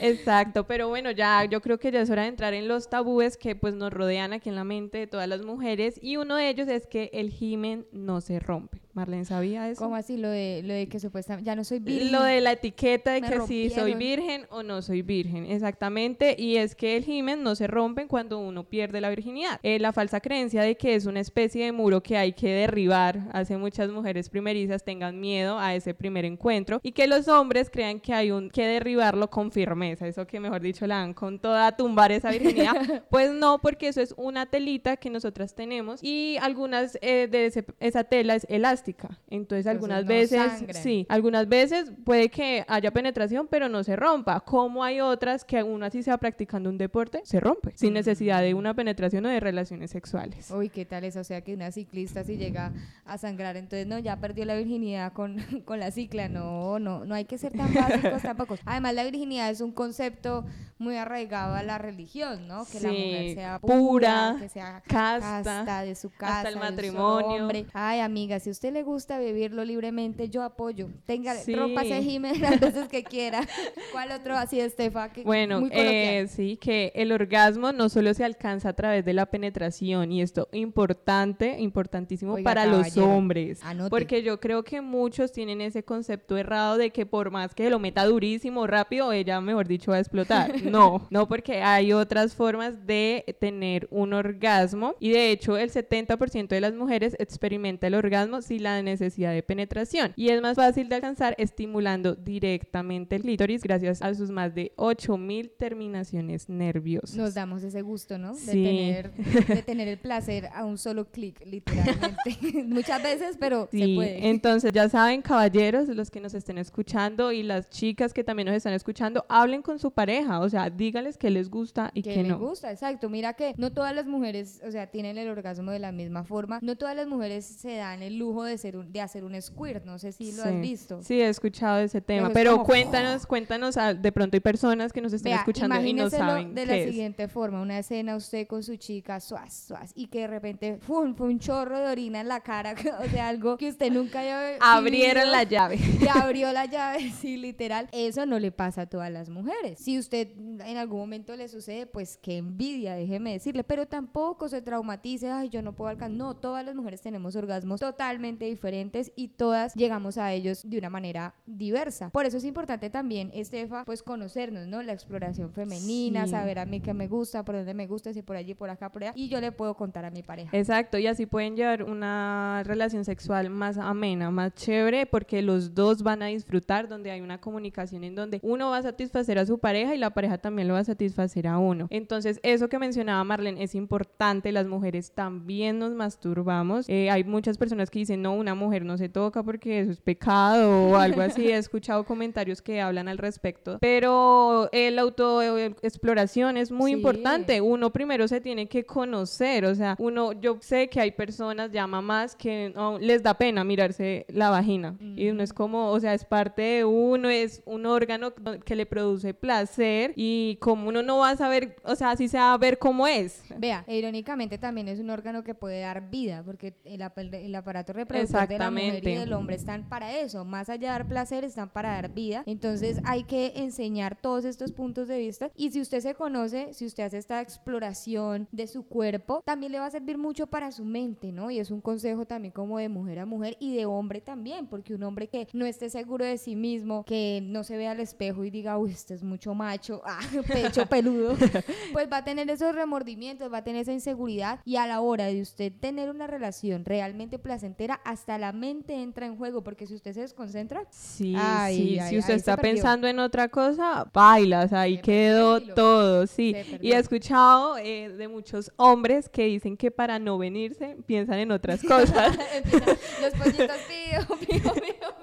Exacto, 0.00 0.66
pero 0.66 0.88
bueno, 0.88 1.10
ya 1.10 1.44
yo 1.44 1.60
creo 1.60 1.78
que 1.78 1.90
ya 1.90 2.00
es 2.00 2.10
hora 2.10 2.22
de 2.22 2.28
entrar 2.28 2.54
en 2.54 2.68
los 2.68 2.88
tabúes 2.88 3.36
que 3.36 3.54
pues 3.56 3.74
nos 3.74 3.92
rodean 3.92 4.32
aquí 4.32 4.48
en 4.48 4.56
la 4.56 4.64
mente 4.64 4.98
de 4.98 5.06
todas 5.06 5.28
las 5.28 5.42
mujeres 5.42 5.98
y 6.02 6.16
uno 6.16 6.36
de 6.36 6.48
ellos 6.48 6.68
es 6.68 6.86
que 6.92 7.08
el 7.14 7.32
himen 7.40 7.86
no 7.90 8.20
se 8.20 8.38
rompe. 8.38 8.82
Marlene, 8.94 9.24
¿sabía 9.24 9.70
eso? 9.70 9.82
¿Cómo 9.82 9.96
así? 9.96 10.18
Lo 10.18 10.28
de, 10.28 10.60
lo 10.64 10.74
de 10.74 10.86
que 10.86 11.00
supuestamente 11.00 11.46
ya 11.46 11.56
no 11.56 11.64
soy 11.64 11.78
virgen. 11.78 12.12
Lo 12.12 12.22
de 12.22 12.42
la 12.42 12.52
etiqueta 12.52 13.12
de 13.12 13.22
que 13.22 13.40
si 13.46 13.70
soy 13.70 13.94
virgen 13.94 14.46
o 14.50 14.62
no 14.62 14.82
soy 14.82 15.00
virgen, 15.00 15.46
exactamente. 15.46 16.36
Y 16.38 16.56
es 16.56 16.74
que 16.74 16.98
el 16.98 17.08
himen 17.08 17.42
no 17.42 17.54
se 17.54 17.66
rompe 17.66 18.06
cuando 18.06 18.38
uno 18.38 18.64
pierde 18.64 19.00
la 19.00 19.08
virginidad. 19.08 19.60
Eh, 19.62 19.78
la 19.78 19.94
falsa 19.94 20.20
creencia 20.20 20.60
de 20.60 20.76
que 20.76 20.94
es 20.94 21.06
una 21.06 21.20
especie 21.20 21.64
de 21.64 21.72
muro 21.72 22.02
que 22.02 22.18
hay 22.18 22.34
que 22.34 22.50
derribar 22.50 23.30
hace 23.32 23.56
muchas 23.56 23.88
mujeres 23.90 24.28
primerizas 24.28 24.84
tengan 24.84 25.18
miedo 25.18 25.58
a 25.58 25.74
ese 25.74 25.94
primer 25.94 26.26
encuentro 26.26 26.78
y 26.82 26.92
que 26.92 27.06
los 27.06 27.28
hombres 27.28 27.70
crean 27.70 27.98
que 27.98 28.12
hay 28.12 28.30
un 28.30 28.50
que 28.50 28.66
derribarlo 28.66 29.30
con 29.30 29.52
firmeza. 29.52 30.06
Eso 30.06 30.26
que 30.26 30.38
mejor 30.38 30.60
dicho 30.60 30.86
la 30.86 30.96
dan 30.96 31.14
con 31.14 31.38
toda 31.38 31.74
tumbar 31.74 32.12
esa 32.12 32.30
virginidad. 32.30 32.74
pues 33.10 33.30
no, 33.32 33.58
porque 33.58 33.88
eso 33.88 34.02
es 34.02 34.14
una 34.18 34.44
telita 34.44 34.98
que 34.98 35.08
nosotras 35.08 35.54
tenemos 35.54 36.04
y 36.04 36.36
algunas 36.42 36.98
eh, 37.00 37.26
de 37.30 37.64
esa 37.80 38.04
tela 38.04 38.34
es 38.34 38.46
elástica 38.50 38.81
entonces, 39.28 39.66
algunas 39.66 40.06
veces, 40.06 40.64
sí, 40.82 41.06
algunas 41.08 41.48
veces 41.48 41.92
puede 42.04 42.28
que 42.28 42.64
haya 42.68 42.90
penetración, 42.90 43.46
pero 43.48 43.68
no 43.68 43.82
se 43.84 43.96
rompa. 43.96 44.40
Como 44.40 44.84
hay 44.84 45.00
otras 45.00 45.44
que 45.44 45.58
aún 45.58 45.82
así 45.82 46.02
sea 46.02 46.18
practicando 46.18 46.70
un 46.70 46.78
deporte, 46.78 47.20
se 47.24 47.40
rompe, 47.40 47.72
sin 47.76 47.94
necesidad 47.94 48.42
de 48.42 48.54
una 48.54 48.74
penetración 48.74 49.26
o 49.26 49.28
de 49.28 49.40
relaciones 49.40 49.90
sexuales. 49.90 50.50
Uy, 50.50 50.68
¿qué 50.68 50.84
tal 50.84 51.04
eso? 51.04 51.20
O 51.20 51.24
sea, 51.24 51.40
que 51.42 51.54
una 51.54 51.70
ciclista 51.70 52.24
si 52.24 52.36
llega 52.36 52.72
a 53.04 53.18
sangrar, 53.18 53.56
entonces 53.56 53.86
no, 53.86 53.98
ya 53.98 54.16
perdió 54.16 54.44
la 54.44 54.56
virginidad 54.56 55.12
con, 55.12 55.36
con 55.64 55.78
la 55.78 55.90
cicla. 55.90 56.28
No, 56.28 56.78
no, 56.78 57.04
no 57.04 57.14
hay 57.14 57.24
que 57.24 57.38
ser 57.38 57.52
tan 57.52 57.72
básicos 57.72 58.22
tampoco. 58.22 58.56
Además, 58.64 58.94
la 58.94 59.04
virginidad 59.04 59.50
es 59.50 59.60
un 59.60 59.72
concepto 59.72 60.44
muy 60.78 60.96
arraigado 60.96 61.54
a 61.54 61.62
la 61.62 61.78
religión, 61.78 62.48
¿no? 62.48 62.66
Que 62.66 62.80
la 62.80 62.88
mujer 62.88 63.34
sea 63.34 63.58
pura, 63.60 64.36
que 64.38 64.48
sea 64.48 64.82
casta, 64.86 65.82
de 65.82 65.94
su 65.94 66.10
casa, 66.10 66.38
hasta 66.38 66.48
el 66.48 66.56
matrimonio. 66.56 67.48
Ay, 67.72 68.00
amiga, 68.00 68.40
si 68.40 68.50
usted 68.50 68.71
le 68.72 68.82
gusta 68.82 69.18
vivirlo 69.18 69.64
libremente, 69.64 70.28
yo 70.28 70.42
apoyo. 70.42 70.88
Tenga, 71.06 71.34
sí. 71.34 71.54
rópase 71.54 72.02
Jiménez 72.02 72.40
las 72.40 72.58
veces 72.58 72.88
que 72.88 73.04
quiera. 73.04 73.46
¿Cuál 73.92 74.12
otro 74.12 74.36
así, 74.36 74.60
Estefa? 74.60 75.10
bueno, 75.24 75.68
eh, 75.70 76.26
sí, 76.28 76.56
que 76.56 76.92
el 76.94 77.12
orgasmo 77.12 77.72
no 77.72 77.88
solo 77.88 78.14
se 78.14 78.24
alcanza 78.24 78.70
a 78.70 78.72
través 78.72 79.04
de 79.04 79.12
la 79.12 79.26
penetración, 79.26 80.12
y 80.12 80.22
esto 80.22 80.48
importante, 80.52 81.60
importantísimo 81.60 82.36
para 82.42 82.66
los 82.66 82.96
hombres. 82.96 83.60
Porque 83.90 84.22
yo 84.22 84.40
creo 84.40 84.62
que 84.62 84.80
muchos 84.80 85.32
tienen 85.32 85.60
ese 85.60 85.82
concepto 85.84 86.36
errado 86.36 86.76
de 86.78 86.90
que 86.90 87.06
por 87.06 87.30
más 87.30 87.54
que 87.54 87.70
lo 87.70 87.78
meta 87.78 88.04
durísimo, 88.04 88.66
rápido, 88.66 89.12
ella, 89.12 89.40
mejor 89.40 89.66
dicho, 89.66 89.90
va 89.90 89.98
a 89.98 90.00
explotar. 90.00 90.52
No, 90.72 91.06
no, 91.10 91.28
porque 91.28 91.60
hay 91.60 91.92
otras 91.92 92.34
formas 92.34 92.86
de 92.86 93.36
tener 93.40 93.88
un 93.90 94.14
orgasmo, 94.14 94.94
y 95.00 95.10
de 95.10 95.30
hecho, 95.30 95.58
el 95.58 95.70
70% 95.70 96.48
de 96.48 96.60
las 96.60 96.72
mujeres 96.72 97.14
experimenta 97.18 97.88
el 97.88 97.94
orgasmo 97.94 98.40
si 98.40 98.58
la 98.62 98.82
necesidad 98.82 99.32
de 99.32 99.42
penetración. 99.42 100.12
Y 100.16 100.28
es 100.28 100.40
más 100.40 100.56
fácil 100.56 100.88
de 100.88 100.96
alcanzar 100.96 101.34
estimulando 101.38 102.14
directamente 102.14 103.16
el 103.16 103.22
clítoris 103.22 103.62
gracias 103.62 104.02
a 104.02 104.14
sus 104.14 104.30
más 104.30 104.54
de 104.54 104.72
8000 104.76 105.50
terminaciones 105.50 106.48
nerviosas. 106.48 107.16
Nos 107.16 107.34
damos 107.34 107.62
ese 107.62 107.82
gusto, 107.82 108.18
¿no? 108.18 108.34
De, 108.34 108.52
tener, 108.52 109.12
de 109.12 109.62
tener 109.66 109.88
el 109.88 109.98
placer 109.98 110.48
a 110.54 110.64
un 110.64 110.78
solo 110.78 111.10
clic, 111.10 111.44
literalmente. 111.44 112.64
Muchas 112.66 113.02
veces, 113.02 113.36
pero 113.38 113.68
se 113.70 113.94
puede. 113.94 114.28
Entonces, 114.28 114.72
ya 114.72 114.88
saben, 114.88 115.22
caballeros, 115.22 115.88
los 115.88 116.10
que 116.10 116.20
nos 116.20 116.34
estén 116.34 116.58
escuchando 116.58 117.32
y 117.32 117.42
las 117.42 117.68
chicas 117.70 118.12
que 118.12 118.24
también 118.24 118.46
nos 118.46 118.56
están 118.56 118.72
escuchando, 118.72 119.24
hablen 119.28 119.62
con 119.62 119.78
su 119.78 119.90
pareja, 119.90 120.40
o 120.40 120.48
sea, 120.48 120.70
díganles 120.70 121.16
que 121.16 121.30
les 121.30 121.50
gusta 121.50 121.90
y 121.94 122.02
que, 122.02 122.14
que 122.14 122.22
no. 122.22 122.28
les 122.30 122.38
gusta, 122.38 122.70
exacto. 122.70 123.08
Mira 123.08 123.34
que 123.34 123.54
no 123.56 123.72
todas 123.72 123.94
las 123.94 124.06
mujeres, 124.06 124.60
o 124.66 124.70
sea, 124.70 124.86
tienen 124.86 125.18
el 125.18 125.28
orgasmo 125.28 125.70
de 125.70 125.78
la 125.78 125.92
misma 125.92 126.24
forma, 126.24 126.58
no 126.62 126.76
todas 126.76 126.96
las 126.96 127.06
mujeres 127.06 127.44
se 127.44 127.76
dan 127.76 128.02
el 128.02 128.18
lujo 128.18 128.44
de 128.44 128.51
de, 128.60 128.72
de 128.72 129.00
hacer 129.00 129.24
un 129.24 129.40
squirt, 129.40 129.84
no 129.84 129.98
sé 129.98 130.12
si 130.12 130.32
lo 130.32 130.42
has 130.42 130.60
visto. 130.60 131.02
Sí, 131.02 131.20
he 131.20 131.28
escuchado 131.28 131.80
ese 131.80 132.00
tema, 132.00 132.30
pero, 132.30 132.62
cuéntanos, 132.62 133.26
cuéntanos, 133.26 133.76
de 133.76 134.12
pronto 134.12 134.36
hay 134.36 134.40
personas 134.40 134.92
que 134.92 135.00
nos 135.00 135.12
estén 135.12 135.32
escuchando 135.32 135.80
y 135.80 135.92
no 135.92 136.10
saben 136.10 136.54
de 136.54 136.66
la 136.66 136.74
siguiente 136.84 137.28
forma, 137.28 137.60
una 137.62 137.78
escena 137.78 138.16
usted 138.16 138.46
con 138.46 138.62
su 138.62 138.76
chica, 138.76 139.20
suaz, 139.20 139.64
suaz, 139.68 139.92
y 139.94 140.08
que 140.08 140.20
de 140.20 140.26
repente 140.26 140.78
fue 140.80 141.00
un 141.00 141.38
chorro 141.38 141.78
de 141.78 141.86
orina 141.86 142.20
en 142.20 142.28
la 142.28 142.40
cara, 142.40 142.74
o 143.00 143.08
sea, 143.08 143.28
algo 143.28 143.56
que 143.56 143.68
usted 143.68 143.90
nunca 143.92 144.20
había 144.20 144.58
Abrieron 144.60 145.30
la 145.30 145.44
llave. 145.44 145.78
Y 146.00 146.06
abrió 146.14 146.52
la 146.52 146.66
llave, 146.66 147.10
sí, 147.20 147.36
literal. 147.36 147.88
Eso 147.92 148.26
no 148.26 148.38
le 148.38 148.52
pasa 148.52 148.82
a 148.82 148.86
todas 148.86 149.10
las 149.10 149.28
mujeres. 149.28 149.78
Si 149.78 149.98
usted 149.98 150.28
en 150.36 150.76
algún 150.76 150.98
momento 151.00 151.36
le 151.36 151.48
sucede, 151.48 151.86
pues 151.86 152.18
qué 152.20 152.38
envidia, 152.38 152.94
déjeme 152.94 153.32
decirle, 153.32 153.64
pero 153.64 153.86
tampoco 153.86 154.48
se 154.48 154.62
traumatice, 154.62 155.30
ay, 155.30 155.48
yo 155.48 155.62
no 155.62 155.74
puedo 155.74 155.90
alcanzar. 155.90 156.02
No, 156.16 156.36
todas 156.36 156.64
las 156.64 156.74
mujeres 156.74 157.00
tenemos 157.00 157.36
orgasmos 157.36 157.80
totalmente 157.80 158.41
diferentes 158.46 159.12
y 159.16 159.28
todas 159.28 159.74
llegamos 159.74 160.18
a 160.18 160.32
ellos 160.32 160.68
de 160.68 160.78
una 160.78 160.90
manera 160.90 161.34
diversa. 161.46 162.10
Por 162.10 162.26
eso 162.26 162.36
es 162.36 162.44
importante 162.44 162.90
también, 162.90 163.30
Estefa, 163.34 163.84
pues 163.84 164.02
conocernos, 164.02 164.66
¿no? 164.66 164.82
La 164.82 164.92
exploración 164.92 165.52
femenina, 165.52 166.26
saber 166.26 166.58
a 166.58 166.66
mí 166.66 166.80
qué 166.80 166.94
me 166.94 167.08
gusta, 167.08 167.44
por 167.44 167.56
dónde 167.56 167.74
me 167.74 167.86
gusta, 167.86 168.12
si 168.12 168.22
por 168.22 168.36
allí, 168.36 168.54
por 168.54 168.70
acá, 168.70 168.90
por 168.90 169.02
allá, 169.02 169.12
y 169.14 169.28
yo 169.28 169.40
le 169.40 169.52
puedo 169.52 169.74
contar 169.74 170.04
a 170.04 170.10
mi 170.10 170.22
pareja. 170.22 170.56
Exacto, 170.56 170.98
y 170.98 171.06
así 171.06 171.26
pueden 171.26 171.56
llevar 171.56 171.84
una 171.84 172.62
relación 172.64 173.04
sexual 173.04 173.50
más 173.50 173.78
amena, 173.78 174.30
más 174.30 174.54
chévere, 174.54 175.06
porque 175.06 175.42
los 175.42 175.74
dos 175.74 176.02
van 176.02 176.22
a 176.22 176.26
disfrutar, 176.26 176.88
donde 176.88 177.10
hay 177.10 177.20
una 177.20 177.40
comunicación 177.40 178.04
en 178.04 178.14
donde 178.14 178.40
uno 178.42 178.70
va 178.70 178.78
a 178.78 178.82
satisfacer 178.82 179.38
a 179.38 179.46
su 179.46 179.58
pareja 179.58 179.94
y 179.94 179.98
la 179.98 180.10
pareja 180.10 180.38
también 180.38 180.68
lo 180.68 180.74
va 180.74 180.80
a 180.80 180.84
satisfacer 180.84 181.46
a 181.46 181.58
uno. 181.58 181.86
Entonces, 181.90 182.40
eso 182.42 182.68
que 182.68 182.78
mencionaba 182.78 183.22
Marlene 183.24 183.62
es 183.62 183.74
importante, 183.74 184.52
las 184.52 184.66
mujeres 184.66 185.12
también 185.12 185.78
nos 185.78 185.92
masturbamos. 185.92 186.88
Eh, 186.88 187.10
hay 187.10 187.24
muchas 187.24 187.58
personas 187.58 187.90
que 187.90 188.00
dicen, 188.00 188.22
no, 188.22 188.31
una 188.34 188.54
mujer 188.54 188.84
no 188.84 188.96
se 188.98 189.08
toca 189.08 189.42
porque 189.42 189.80
eso 189.80 189.90
es 189.90 190.00
pecado 190.00 190.90
o 190.90 190.96
algo 190.96 191.20
así. 191.20 191.48
He 191.48 191.56
escuchado 191.56 192.04
comentarios 192.04 192.62
que 192.62 192.80
hablan 192.80 193.08
al 193.08 193.18
respecto. 193.18 193.78
Pero 193.80 194.68
el 194.72 194.98
autoexploración 194.98 196.56
es 196.56 196.70
muy 196.70 196.92
importante. 196.92 197.60
Uno 197.60 197.92
primero 197.92 198.28
se 198.28 198.40
tiene 198.40 198.68
que 198.68 198.84
conocer. 198.84 199.64
O 199.64 199.74
sea, 199.74 199.96
uno, 199.98 200.32
yo 200.32 200.58
sé 200.60 200.88
que 200.88 201.00
hay 201.00 201.12
personas, 201.12 201.70
ya 201.72 201.86
mamás, 201.86 202.36
que 202.36 202.72
les 203.00 203.22
da 203.22 203.34
pena 203.34 203.64
mirarse 203.64 204.26
la 204.28 204.50
vagina. 204.50 204.96
Y 205.00 205.28
uno 205.30 205.42
es 205.42 205.52
como, 205.52 205.90
o 205.90 206.00
sea, 206.00 206.14
es 206.14 206.24
parte 206.24 206.62
de 206.62 206.84
uno, 206.84 207.28
es 207.28 207.62
un 207.64 207.86
órgano 207.86 208.32
que 208.64 208.76
le 208.76 208.86
produce 208.86 209.34
placer. 209.34 210.12
Y 210.16 210.56
como 210.60 210.88
uno 210.88 211.02
no 211.02 211.18
va 211.18 211.30
a 211.30 211.36
saber, 211.36 211.76
o 211.84 211.94
sea, 211.94 212.10
así 212.10 212.28
se 212.28 212.38
va 212.38 212.52
a 212.52 212.58
ver 212.58 212.78
cómo 212.78 213.06
es. 213.06 213.42
Vea, 213.58 213.84
irónicamente 213.88 214.58
también 214.58 214.88
es 214.88 214.98
un 214.98 215.10
órgano 215.10 215.42
que 215.42 215.54
puede 215.54 215.80
dar 215.80 216.10
vida, 216.10 216.42
porque 216.44 216.74
el, 216.84 217.02
el 217.34 217.54
aparato 217.54 217.92
reproductivo 217.92 218.21
los 218.22 218.32
dos 218.32 218.48
de 218.48 218.58
la 218.58 218.70
mujer 218.70 218.84
y 218.84 218.88
Exactamente. 218.88 219.20
del 219.20 219.32
hombre 219.32 219.56
están 219.56 219.88
para 219.88 220.18
eso. 220.18 220.44
Más 220.44 220.68
allá 220.68 220.88
de 220.88 220.98
dar 220.98 221.08
placer, 221.08 221.44
están 221.44 221.70
para 221.70 221.92
dar 221.92 222.12
vida. 222.12 222.42
Entonces 222.46 223.00
hay 223.04 223.24
que 223.24 223.52
enseñar 223.56 224.16
todos 224.16 224.44
estos 224.44 224.72
puntos 224.72 225.08
de 225.08 225.18
vista. 225.18 225.50
Y 225.56 225.70
si 225.70 225.80
usted 225.80 226.00
se 226.00 226.14
conoce, 226.14 226.72
si 226.72 226.86
usted 226.86 227.04
hace 227.04 227.18
esta 227.18 227.40
exploración 227.40 228.48
de 228.52 228.66
su 228.66 228.84
cuerpo, 228.86 229.42
también 229.44 229.72
le 229.72 229.78
va 229.78 229.86
a 229.86 229.90
servir 229.90 230.18
mucho 230.18 230.46
para 230.46 230.72
su 230.72 230.84
mente, 230.84 231.32
¿no? 231.32 231.50
Y 231.50 231.58
es 231.58 231.70
un 231.70 231.80
consejo 231.80 232.26
también 232.26 232.52
como 232.52 232.78
de 232.78 232.88
mujer 232.88 233.18
a 233.18 233.26
mujer 233.26 233.56
y 233.60 233.74
de 233.74 233.86
hombre 233.86 234.20
también, 234.20 234.66
porque 234.66 234.94
un 234.94 235.02
hombre 235.02 235.28
que 235.28 235.48
no 235.52 235.66
esté 235.66 235.90
seguro 235.90 236.24
de 236.24 236.38
sí 236.38 236.56
mismo, 236.56 237.04
que 237.04 237.40
no 237.42 237.64
se 237.64 237.76
vea 237.76 237.92
al 237.92 238.00
espejo 238.00 238.44
y 238.44 238.50
diga, 238.50 238.78
uy, 238.78 238.92
este 238.92 239.14
es 239.14 239.22
mucho 239.22 239.54
macho, 239.54 240.02
ah, 240.06 240.20
pecho 240.46 240.86
peludo, 240.86 241.36
pues 241.92 242.10
va 242.10 242.18
a 242.18 242.24
tener 242.24 242.50
esos 242.50 242.74
remordimientos, 242.74 243.52
va 243.52 243.58
a 243.58 243.64
tener 243.64 243.82
esa 243.82 243.92
inseguridad 243.92 244.60
y 244.64 244.76
a 244.76 244.86
la 244.86 245.00
hora 245.00 245.26
de 245.26 245.40
usted 245.40 245.72
tener 245.80 246.10
una 246.10 246.26
relación 246.26 246.84
realmente 246.84 247.38
placentera, 247.38 247.94
hasta 248.12 248.36
la 248.36 248.52
mente 248.52 248.94
entra 248.94 249.26
en 249.26 249.36
juego, 249.36 249.64
porque 249.64 249.86
si 249.86 249.94
usted 249.94 250.12
se 250.12 250.20
desconcentra, 250.20 250.84
Sí, 250.90 251.34
Ay, 251.36 251.76
sí, 251.76 251.98
ay, 251.98 252.10
si 252.10 252.18
usted 252.18 252.34
está 252.34 252.56
pensando 252.56 253.08
en 253.08 253.18
otra 253.18 253.48
cosa, 253.48 254.06
bailas, 254.12 254.72
ahí 254.72 254.96
Se 254.96 255.02
quedó 255.02 255.60
todo, 255.60 256.26
sí. 256.26 256.54
Y 256.80 256.92
he 256.92 256.98
escuchado 256.98 257.78
eh, 257.78 258.10
de 258.10 258.28
muchos 258.28 258.70
hombres 258.76 259.28
que 259.28 259.46
dicen 259.46 259.76
que 259.76 259.90
para 259.90 260.18
no 260.18 260.36
venirse 260.36 260.96
piensan 261.06 261.38
en 261.38 261.52
otras 261.52 261.82
cosas. 261.82 262.36
los 263.22 263.32
pollitos 263.32 263.76
pío, 263.88 264.38
pío, 264.38 264.72
pío, 264.72 264.72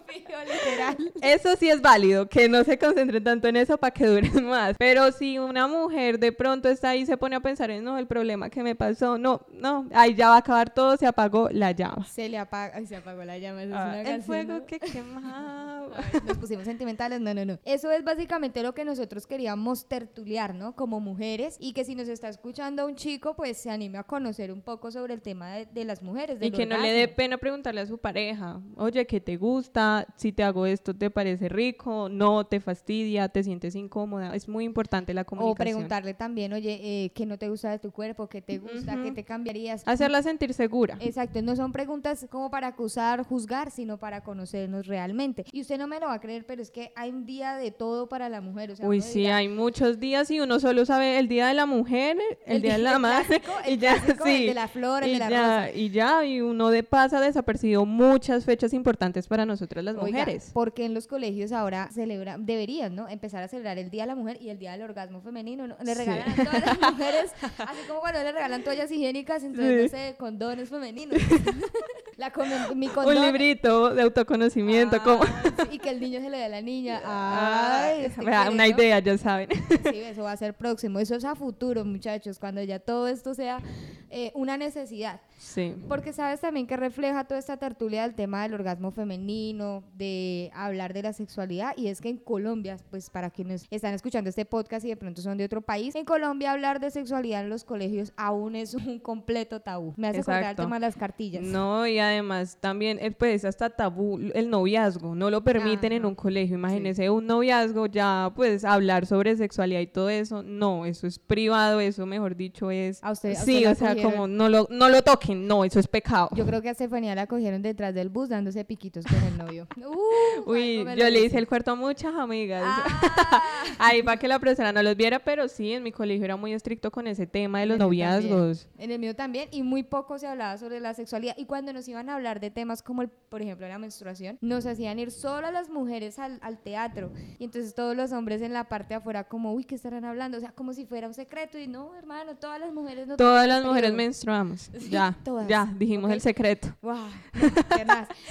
pío, 0.07 0.28
literal. 0.45 1.13
Eso 1.21 1.55
sí 1.57 1.69
es 1.69 1.81
válido, 1.81 2.27
que 2.29 2.47
no 2.49 2.63
se 2.63 2.77
concentren 2.77 3.23
tanto 3.23 3.47
en 3.47 3.55
eso 3.57 3.77
para 3.77 3.91
que 3.93 4.05
duren 4.05 4.45
más. 4.47 4.75
Pero 4.77 5.11
si 5.11 5.37
una 5.39 5.67
mujer 5.67 6.19
de 6.19 6.31
pronto 6.31 6.69
está 6.69 6.89
ahí 6.89 7.01
y 7.01 7.05
se 7.05 7.17
pone 7.17 7.35
a 7.35 7.39
pensar 7.39 7.71
en, 7.71 7.83
no, 7.83 7.97
el 7.97 8.07
problema 8.07 8.49
que 8.49 8.63
me 8.63 8.75
pasó, 8.75 9.17
no, 9.17 9.45
no, 9.51 9.87
ahí 9.93 10.15
ya 10.15 10.29
va 10.29 10.35
a 10.35 10.39
acabar 10.39 10.73
todo, 10.73 10.97
se 10.97 11.05
apagó 11.07 11.49
la 11.51 11.71
llama. 11.71 12.05
Se 12.05 12.29
le 12.29 12.37
apaga, 12.37 12.73
ay, 12.75 12.85
se 12.85 12.95
apagó 12.95 13.23
la 13.23 13.37
llama, 13.37 13.63
eso 13.63 13.71
es 13.73 13.77
Ah, 13.79 13.85
una 13.87 13.99
el 14.01 14.05
canción, 14.05 14.23
fuego 14.23 14.53
¿no? 14.59 14.65
que 14.65 14.79
quemaba. 14.79 15.87
Ay, 16.13 16.19
Nos 16.27 16.37
pusimos 16.37 16.65
sentimentales, 16.65 17.19
no, 17.19 17.33
no, 17.33 17.45
no. 17.45 17.57
Eso 17.65 17.91
es 17.91 18.03
básicamente 18.03 18.61
lo 18.63 18.73
que 18.73 18.85
nosotros 18.85 19.25
queríamos 19.27 19.87
tertuliar, 19.87 20.53
¿no? 20.53 20.75
Como 20.75 20.99
mujeres 20.99 21.57
y 21.59 21.73
que 21.73 21.83
si 21.83 21.95
nos 21.95 22.07
está 22.07 22.29
escuchando 22.29 22.85
un 22.85 22.95
chico, 22.95 23.35
pues 23.35 23.57
se 23.57 23.69
anime 23.71 23.97
a 23.97 24.03
conocer 24.03 24.51
un 24.51 24.61
poco 24.61 24.91
sobre 24.91 25.13
el 25.13 25.21
tema 25.21 25.51
de, 25.53 25.65
de 25.65 25.85
las 25.85 26.01
mujeres. 26.03 26.37
Y 26.41 26.51
que 26.51 26.65
no 26.65 26.77
le 26.77 26.91
dé 26.91 27.07
pena 27.07 27.37
preguntarle 27.37 27.81
a 27.81 27.85
su 27.85 27.97
pareja, 27.97 28.59
oye, 28.75 29.05
¿qué 29.07 29.19
te 29.19 29.37
gusta? 29.37 30.05
Si 30.15 30.28
te 30.31 30.43
hago 30.43 30.65
esto, 30.65 30.93
¿te 30.93 31.09
parece 31.09 31.49
rico? 31.49 32.09
¿No? 32.09 32.45
¿Te 32.45 32.59
fastidia? 32.59 33.29
¿Te 33.29 33.43
sientes 33.43 33.75
incómoda? 33.75 34.35
Es 34.35 34.47
muy 34.47 34.65
importante 34.65 35.13
la 35.13 35.21
O 35.21 35.25
comunicación. 35.25 35.65
preguntarle 35.75 36.13
también, 36.13 36.53
oye, 36.53 36.79
eh, 36.81 37.11
¿qué 37.13 37.25
no 37.25 37.37
te 37.37 37.49
gusta 37.49 37.71
de 37.71 37.79
tu 37.79 37.91
cuerpo? 37.91 38.27
¿Qué 38.27 38.41
te 38.41 38.57
gusta? 38.57 38.95
¿Qué 38.95 39.07
Ujú. 39.07 39.13
te 39.15 39.23
cambiarías? 39.23 39.83
Hacerla 39.85 40.21
sentir 40.23 40.53
segura. 40.53 40.97
Exacto, 41.01 41.41
no 41.41 41.55
son 41.55 41.71
preguntas 41.71 42.27
como 42.29 42.49
para 42.49 42.67
acusar, 42.67 43.23
juzgar, 43.23 43.71
sino 43.71 43.97
para 43.97 44.21
conocernos 44.21 44.87
realmente. 44.87 45.45
Y 45.51 45.61
usted 45.61 45.77
no 45.77 45.87
me 45.87 45.99
lo 45.99 46.07
va 46.07 46.13
a 46.13 46.19
creer, 46.21 46.45
pero 46.45 46.61
es 46.61 46.71
que 46.71 46.91
hay 46.95 47.09
un 47.09 47.25
día 47.25 47.55
de 47.55 47.71
todo 47.71 48.09
para 48.09 48.29
la 48.29 48.41
mujer. 48.41 48.71
O 48.71 48.75
sea, 48.75 48.87
Uy, 48.87 49.01
sí, 49.01 49.19
dirá, 49.19 49.37
hay 49.37 49.47
muchos 49.47 49.99
días 49.99 50.29
y 50.31 50.39
uno 50.39 50.59
solo 50.59 50.85
sabe 50.85 51.19
el 51.19 51.27
día 51.27 51.47
de 51.47 51.53
la 51.53 51.65
mujer, 51.65 52.17
el, 52.45 52.61
día 52.61 52.73
de 52.73 52.83
la 52.83 52.99
madre 52.99 53.41
y 53.67 53.77
ya, 53.77 53.95
clásico, 53.95 54.25
el 54.25 54.37
sí. 54.37 54.45
de 54.47 54.53
la 54.53 54.67
flor, 54.67 55.03
el 55.03 55.09
y 55.09 55.13
de 55.13 55.19
la 55.19 55.29
ya, 55.29 55.57
rosa. 55.65 55.71
y 55.77 55.89
ya, 55.89 56.25
y 56.25 56.41
uno 56.41 56.69
de 56.69 56.83
pasa 56.83 57.19
desapercibido 57.21 57.85
muchas 57.85 58.45
fechas 58.45 58.73
importantes 58.73 59.27
para 59.27 59.45
nosotras 59.45 59.83
las 59.83 59.95
Oiga, 59.95 60.18
mujeres. 60.21 60.51
porque 60.53 60.85
en 60.85 60.93
los 60.93 61.07
colegios 61.07 61.51
ahora 61.51 61.89
celebran, 61.93 62.45
deberían, 62.45 62.95
¿no? 62.95 63.07
Empezar 63.09 63.43
a 63.43 63.47
celebrar 63.47 63.77
el 63.77 63.89
Día 63.89 64.03
de 64.03 64.07
la 64.07 64.15
Mujer 64.15 64.37
y 64.41 64.49
el 64.49 64.59
Día 64.59 64.71
del 64.73 64.81
Orgasmo 64.83 65.21
Femenino, 65.21 65.67
¿no? 65.67 65.75
Le 65.83 65.93
Sí. 65.95 65.99
regalan 66.03 66.29
a 66.29 66.35
todas 66.35 66.65
las 66.65 66.79
mujeres, 66.93 67.31
así 67.57 67.81
como 67.87 67.99
cuando 67.99 68.23
le 68.23 68.31
regalan 68.31 68.63
toallas 68.63 68.91
higiénicas, 68.91 69.43
entonces, 69.43 69.91
Sí. 69.91 69.97
no 69.97 70.03
sé, 70.03 70.15
condones 70.17 70.69
femeninos. 70.69 71.17
la 72.17 72.33
comen- 72.33 72.75
mi 72.75 72.87
Un 72.87 73.21
librito 73.21 73.93
de 73.95 74.01
autoconocimiento, 74.01 75.01
como... 75.03 75.23
Sí, 75.23 75.31
y 75.71 75.79
que 75.79 75.89
el 75.89 75.99
niño 76.01 76.19
se 76.19 76.29
le 76.29 76.37
dé 76.37 76.43
a 76.45 76.49
la 76.49 76.61
niña. 76.61 77.01
Ay, 77.05 78.05
este 78.05 78.21
quiere, 78.21 78.49
una 78.49 78.65
¿no? 78.65 78.65
idea, 78.65 78.99
ya 78.99 79.17
saben. 79.17 79.49
Sí, 79.69 79.99
eso 79.99 80.23
va 80.23 80.33
a 80.33 80.37
ser 80.37 80.53
próximo. 80.53 80.99
Eso 80.99 81.15
es 81.15 81.23
a 81.25 81.35
futuro, 81.35 81.85
muchachos, 81.85 82.37
cuando 82.39 82.61
ya 82.63 82.79
todo 82.79 83.07
esto 83.07 83.33
sea 83.33 83.61
eh, 84.09 84.31
una 84.35 84.57
necesidad. 84.57 85.21
Sí. 85.39 85.73
Porque 85.87 86.11
sabes 86.11 86.41
también 86.41 86.67
que 86.67 86.75
refleja 86.75 87.23
toda 87.23 87.39
esta 87.39 87.55
tertulia 87.55 88.01
del 88.03 88.13
tema 88.13 88.43
del 88.43 88.53
orgasmo 88.53 88.91
femenino, 88.91 89.83
de 89.95 90.51
hablar 90.53 90.93
de 90.93 91.01
la 91.03 91.13
sexualidad, 91.13 91.71
y 91.77 91.87
es 91.87 92.01
que 92.01 92.09
en 92.09 92.17
Colombia, 92.17 92.75
pues 92.91 93.09
para 93.09 93.29
quienes 93.29 93.65
están 93.71 93.93
escuchando 93.93 94.29
este 94.29 94.43
podcast 94.43 94.85
y 94.85 94.89
de 94.89 94.97
pronto 94.97 95.21
son 95.21 95.37
de 95.37 95.45
otro 95.45 95.61
país, 95.61 95.95
en 95.95 96.03
Colombia 96.03 96.51
hablar 96.51 96.81
de 96.81 96.91
sexualidad 96.91 97.41
en 97.41 97.49
los 97.49 97.63
colegios 97.63 98.11
aún 98.17 98.55
es 98.57 98.73
un 98.73 98.99
completo 98.99 99.61
tabú. 99.61 99.93
Me 99.95 100.09
hace 100.09 100.19
acordar 100.19 100.49
el 100.51 100.55
tema 100.57 100.75
de 100.75 100.81
las 100.81 100.95
cartillas. 100.97 101.41
No, 101.43 101.87
y 101.87 101.99
además 101.99 102.57
también, 102.59 102.99
eh, 102.99 103.11
pues, 103.11 103.45
hasta 103.45 103.69
tabú, 103.69 104.19
el 104.33 104.49
noviazgo, 104.49 105.15
no 105.15 105.29
lo 105.29 105.41
permiten 105.43 105.93
en 105.93 106.05
un 106.05 106.15
colegio. 106.15 106.55
Imagínense 106.55 107.09
un 107.09 107.25
noviazgo, 107.25 107.85
ya, 107.85 108.31
pues, 108.35 108.65
hablar 108.65 109.05
sobre 109.05 109.37
sexualidad 109.37 109.79
y 109.79 109.87
todo 109.87 110.09
eso. 110.09 110.43
No, 110.43 110.85
eso 110.85 111.07
es 111.07 111.17
privado, 111.17 111.79
eso, 111.79 112.05
mejor 112.05 112.35
dicho, 112.35 112.71
es. 112.71 113.01
A 113.03 113.11
usted- 113.11 113.31
a 113.31 113.35
sí, 113.35 113.55
usted 113.55 113.63
la 113.65 113.71
o 113.71 113.75
sea, 113.75 114.03
como 114.03 114.27
no 114.27 114.49
lo, 114.49 114.67
no 114.69 114.89
lo 114.89 115.01
no, 115.35 115.63
eso 115.63 115.79
es 115.79 115.87
pecado. 115.87 116.29
Yo 116.35 116.45
creo 116.45 116.61
que 116.61 116.69
a 116.69 116.71
Estefanía 116.71 117.15
la 117.15 117.27
cogieron 117.27 117.61
detrás 117.61 117.93
del 117.93 118.09
bus 118.09 118.29
dándose 118.29 118.63
piquitos 118.65 119.05
con 119.05 119.21
el 119.23 119.37
novio. 119.37 119.67
Uh, 119.77 120.41
Uy, 120.51 120.85
yo 120.97 121.09
le 121.09 121.25
hice 121.25 121.37
el 121.37 121.47
cuarto 121.47 121.71
a 121.71 121.75
muchas 121.75 122.13
amigas. 122.15 122.63
Ah. 122.65 123.41
Ahí 123.79 124.03
para 124.03 124.17
que 124.17 124.27
la 124.27 124.39
profesora 124.39 124.71
no 124.71 124.81
los 124.83 124.95
viera, 124.95 125.19
pero 125.19 125.47
sí, 125.47 125.73
en 125.73 125.83
mi 125.83 125.91
colegio 125.91 126.25
era 126.25 126.35
muy 126.35 126.53
estricto 126.53 126.91
con 126.91 127.07
ese 127.07 127.27
tema 127.27 127.59
de 127.59 127.67
los 127.67 127.77
también. 127.77 128.09
noviazgos. 128.09 128.67
En 128.77 128.91
el 128.91 128.99
mío 128.99 129.15
también, 129.15 129.49
y 129.51 129.63
muy 129.63 129.83
poco 129.83 130.17
se 130.19 130.27
hablaba 130.27 130.57
sobre 130.57 130.79
la 130.79 130.93
sexualidad. 130.93 131.35
Y 131.37 131.45
cuando 131.45 131.73
nos 131.73 131.87
iban 131.87 132.09
a 132.09 132.15
hablar 132.15 132.39
de 132.39 132.51
temas 132.51 132.81
como, 132.81 133.01
el, 133.01 133.09
por 133.09 133.41
ejemplo, 133.41 133.67
la 133.67 133.79
menstruación, 133.79 134.37
nos 134.41 134.65
hacían 134.65 134.99
ir 134.99 135.11
solo 135.11 135.47
a 135.47 135.51
las 135.51 135.69
mujeres 135.69 136.19
al, 136.19 136.39
al 136.41 136.57
teatro. 136.59 137.11
Y 137.37 137.43
entonces 137.45 137.73
todos 137.75 137.95
los 137.95 138.11
hombres 138.11 138.41
en 138.41 138.53
la 138.53 138.65
parte 138.69 138.89
de 138.89 138.95
afuera, 138.95 139.23
como, 139.25 139.53
uy, 139.53 139.63
¿qué 139.63 139.75
estarán 139.75 140.05
hablando? 140.05 140.37
O 140.37 140.41
sea, 140.41 140.51
como 140.51 140.73
si 140.73 140.85
fuera 140.85 141.07
un 141.07 141.13
secreto. 141.13 141.57
Y 141.57 141.67
no, 141.67 141.95
hermano, 141.95 142.35
todas 142.35 142.59
las 142.59 142.73
mujeres 142.73 143.07
no 143.07 143.17
Todas 143.17 143.47
las 143.47 143.63
mujeres 143.63 143.93
menstruamos. 143.93 144.69
Sí, 144.79 144.89
ya, 144.89 145.17
todas. 145.23 145.47
ya, 145.47 145.71
dijimos 145.77 146.11
el 146.11 146.21
secreto. 146.21 146.69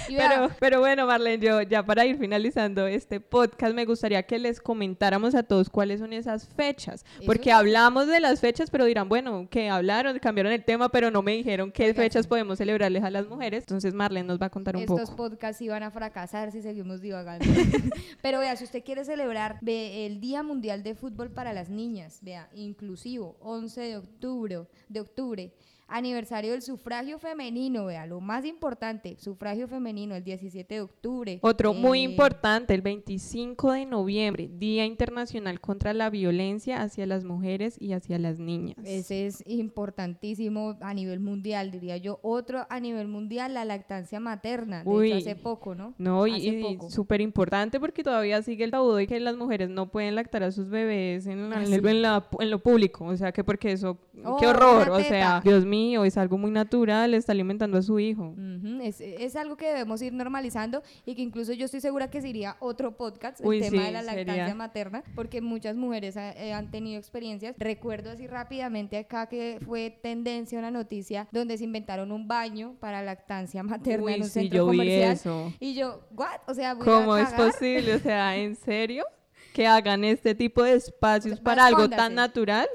Y 0.09 0.15
vea, 0.15 0.29
Pero, 0.29 0.51
pero 0.59 0.79
bueno, 0.79 1.05
Marlene, 1.05 1.43
yo 1.43 1.61
ya 1.61 1.83
para 1.85 2.05
ir 2.05 2.17
finalizando 2.17 2.87
este 2.87 3.19
podcast, 3.19 3.73
me 3.73 3.85
gustaría 3.85 4.23
que 4.23 4.39
les 4.39 4.59
comentáramos 4.59 5.35
a 5.35 5.43
todos 5.43 5.69
cuáles 5.69 5.99
son 5.99 6.13
esas 6.13 6.47
fechas. 6.47 7.05
Eso 7.17 7.25
Porque 7.25 7.51
hablamos 7.51 8.07
de 8.07 8.19
las 8.19 8.39
fechas, 8.39 8.69
pero 8.69 8.85
dirán, 8.85 9.07
bueno, 9.09 9.47
que 9.49 9.69
hablaron, 9.69 10.17
cambiaron 10.19 10.51
el 10.51 10.63
tema, 10.63 10.89
pero 10.89 11.11
no 11.11 11.21
me 11.21 11.33
dijeron 11.33 11.71
qué 11.71 11.83
Oiga, 11.83 11.95
fechas 11.95 12.23
sí. 12.25 12.29
podemos 12.29 12.57
celebrarles 12.57 13.03
a 13.03 13.09
las 13.09 13.27
mujeres. 13.27 13.63
Entonces, 13.63 13.93
Marlene 13.93 14.27
nos 14.27 14.41
va 14.41 14.47
a 14.47 14.49
contar 14.49 14.75
un 14.75 14.83
estos 14.83 15.11
poco. 15.11 15.15
podcasts 15.15 15.61
iban 15.61 15.83
a 15.83 15.91
fracasar 15.91 16.51
si 16.51 16.61
seguimos 16.61 17.01
divagando. 17.01 17.45
Pero 18.21 18.39
vea, 18.39 18.55
si 18.55 18.63
usted 18.63 18.83
quiere 18.83 19.05
celebrar 19.05 19.57
ve, 19.61 20.05
el 20.05 20.19
Día 20.19 20.43
Mundial 20.43 20.83
de 20.83 20.95
Fútbol 20.95 21.29
para 21.31 21.53
las 21.53 21.69
Niñas, 21.69 22.19
vea, 22.21 22.49
inclusivo, 22.53 23.37
11 23.41 23.81
de 23.81 23.97
octubre, 23.97 24.59
de 24.87 24.99
octubre, 24.99 25.53
aniversario 25.89 26.51
del 26.51 26.61
sufragio 26.61 27.19
femenino, 27.19 27.85
vea, 27.85 28.05
lo 28.05 28.19
más 28.21 28.45
importante, 28.45 29.17
sufragio 29.19 29.67
femenino, 29.67 30.15
el 30.15 30.23
17 30.23 30.73
de 30.75 30.81
octubre. 30.81 31.39
Otro 31.41 31.73
muy 31.73 31.99
Eh, 31.99 32.03
importante, 32.03 32.73
el 32.73 32.81
25 32.81 33.71
de 33.73 33.85
noviembre, 33.85 34.49
Día 34.51 34.85
Internacional 34.85 35.59
contra 35.59 35.93
la 35.93 36.09
Violencia 36.09 36.81
hacia 36.81 37.05
las 37.05 37.23
Mujeres 37.23 37.75
y 37.79 37.93
hacia 37.93 38.19
las 38.19 38.39
Niñas. 38.39 38.77
Ese 38.85 39.25
es 39.27 39.43
importantísimo 39.47 40.77
a 40.81 40.93
nivel 40.93 41.19
mundial, 41.19 41.71
diría 41.71 41.97
yo. 41.97 42.19
Otro 42.21 42.65
a 42.69 42.79
nivel 42.79 43.07
mundial, 43.07 43.53
la 43.53 43.65
lactancia 43.65 44.19
materna, 44.19 44.83
de 44.83 44.89
Uy. 44.89 45.07
hecho 45.11 45.17
hace 45.17 45.35
poco, 45.35 45.75
¿no? 45.75 45.93
No, 45.97 46.27
y, 46.27 46.33
Hace 46.35 46.45
y 46.47 46.61
poco. 46.63 46.89
súper 46.89 47.21
importante 47.21 47.79
porque 47.79 48.03
todavía 48.03 48.41
sigue 48.41 48.63
el 48.63 48.71
tabú 48.71 48.93
de 48.93 49.07
que 49.07 49.19
las 49.19 49.35
mujeres 49.35 49.69
no 49.69 49.89
pueden 49.89 50.15
lactar 50.15 50.43
a 50.43 50.51
sus 50.51 50.69
bebés 50.69 51.25
en, 51.27 51.49
la- 51.49 51.57
Ah, 51.57 51.63
en 51.63 51.73
el- 51.73 51.81
sí. 51.81 51.87
en 51.87 52.01
la- 52.01 52.27
en 52.39 52.49
lo 52.51 52.59
público. 52.59 53.05
O 53.05 53.17
sea, 53.17 53.31
que 53.31 53.43
porque 53.43 53.71
eso, 53.71 53.97
Oh, 54.23 54.37
qué 54.37 54.47
horror. 54.47 54.89
O 54.89 54.99
sea. 55.01 55.39
Dios 55.43 55.65
mío, 55.65 55.78
es 56.05 56.17
algo 56.17 56.37
muy 56.37 56.51
natural, 56.51 57.13
está 57.13 57.31
alimentando 57.31 57.77
a 57.77 57.81
su 57.81 57.99
hijo. 57.99 58.29
Ujú, 58.37 58.79
es, 58.81 59.01
es 59.01 59.35
algo 59.35 59.57
que 59.57 59.67
debemos 59.67 60.01
ir 60.01 60.13
normalizando 60.13 60.81
y 61.05 61.15
que 61.15 61.21
incluso 61.21 61.53
yo 61.53 61.65
estoy 61.65 61.81
segura 61.81 62.09
que 62.09 62.21
sería 62.21 62.57
otro 62.59 62.95
podcast, 62.97 63.39
el 63.41 63.47
Uy, 63.47 63.59
tema 63.59 63.81
sí, 63.81 63.85
de 63.87 63.91
la 63.91 64.01
lactancia 64.01 64.35
sería. 64.35 64.55
materna, 64.55 65.03
porque 65.15 65.41
muchas 65.41 65.75
mujeres 65.75 66.17
ha- 66.17 66.31
eh, 66.33 66.53
han 66.53 66.71
tenido 66.71 66.99
experiencias. 66.99 67.55
Recuerdo 67.57 68.11
así 68.11 68.27
rápidamente 68.27 68.97
acá 68.97 69.27
que 69.27 69.59
fue 69.65 69.89
tendencia 70.01 70.57
una 70.59 70.71
noticia 70.71 71.27
donde 71.31 71.57
se 71.57 71.63
inventaron 71.63 72.11
un 72.11 72.27
baño 72.27 72.75
para 72.79 73.01
lactancia 73.03 73.63
materna 73.63 74.05
Uy, 74.05 74.13
en 74.13 74.21
un 74.21 74.27
sí, 74.27 74.33
centro 74.41 74.57
yo 74.57 74.67
vi 74.69 74.77
comercial. 74.77 75.11
eso. 75.13 75.53
Y 75.59 75.73
yo, 75.75 76.01
¿what? 76.15 76.39
O 76.47 76.53
sea, 76.53 76.73
voy 76.73 76.83
a 76.83 76.85
¿Cómo 76.91 77.17
es 77.17 77.29
cagar. 77.29 77.51
posible? 77.51 77.95
O 77.95 77.99
sea, 77.99 78.35
¿en 78.37 78.55
serio? 78.55 79.03
Que 79.59 79.67
hagan 79.67 80.05
este 80.05 80.35
tipo 80.35 80.63
de 80.63 80.75
espacios 80.75 81.41
para 81.41 81.65
algo 81.65 81.89
tan 81.89 82.15
natural. 82.15 82.65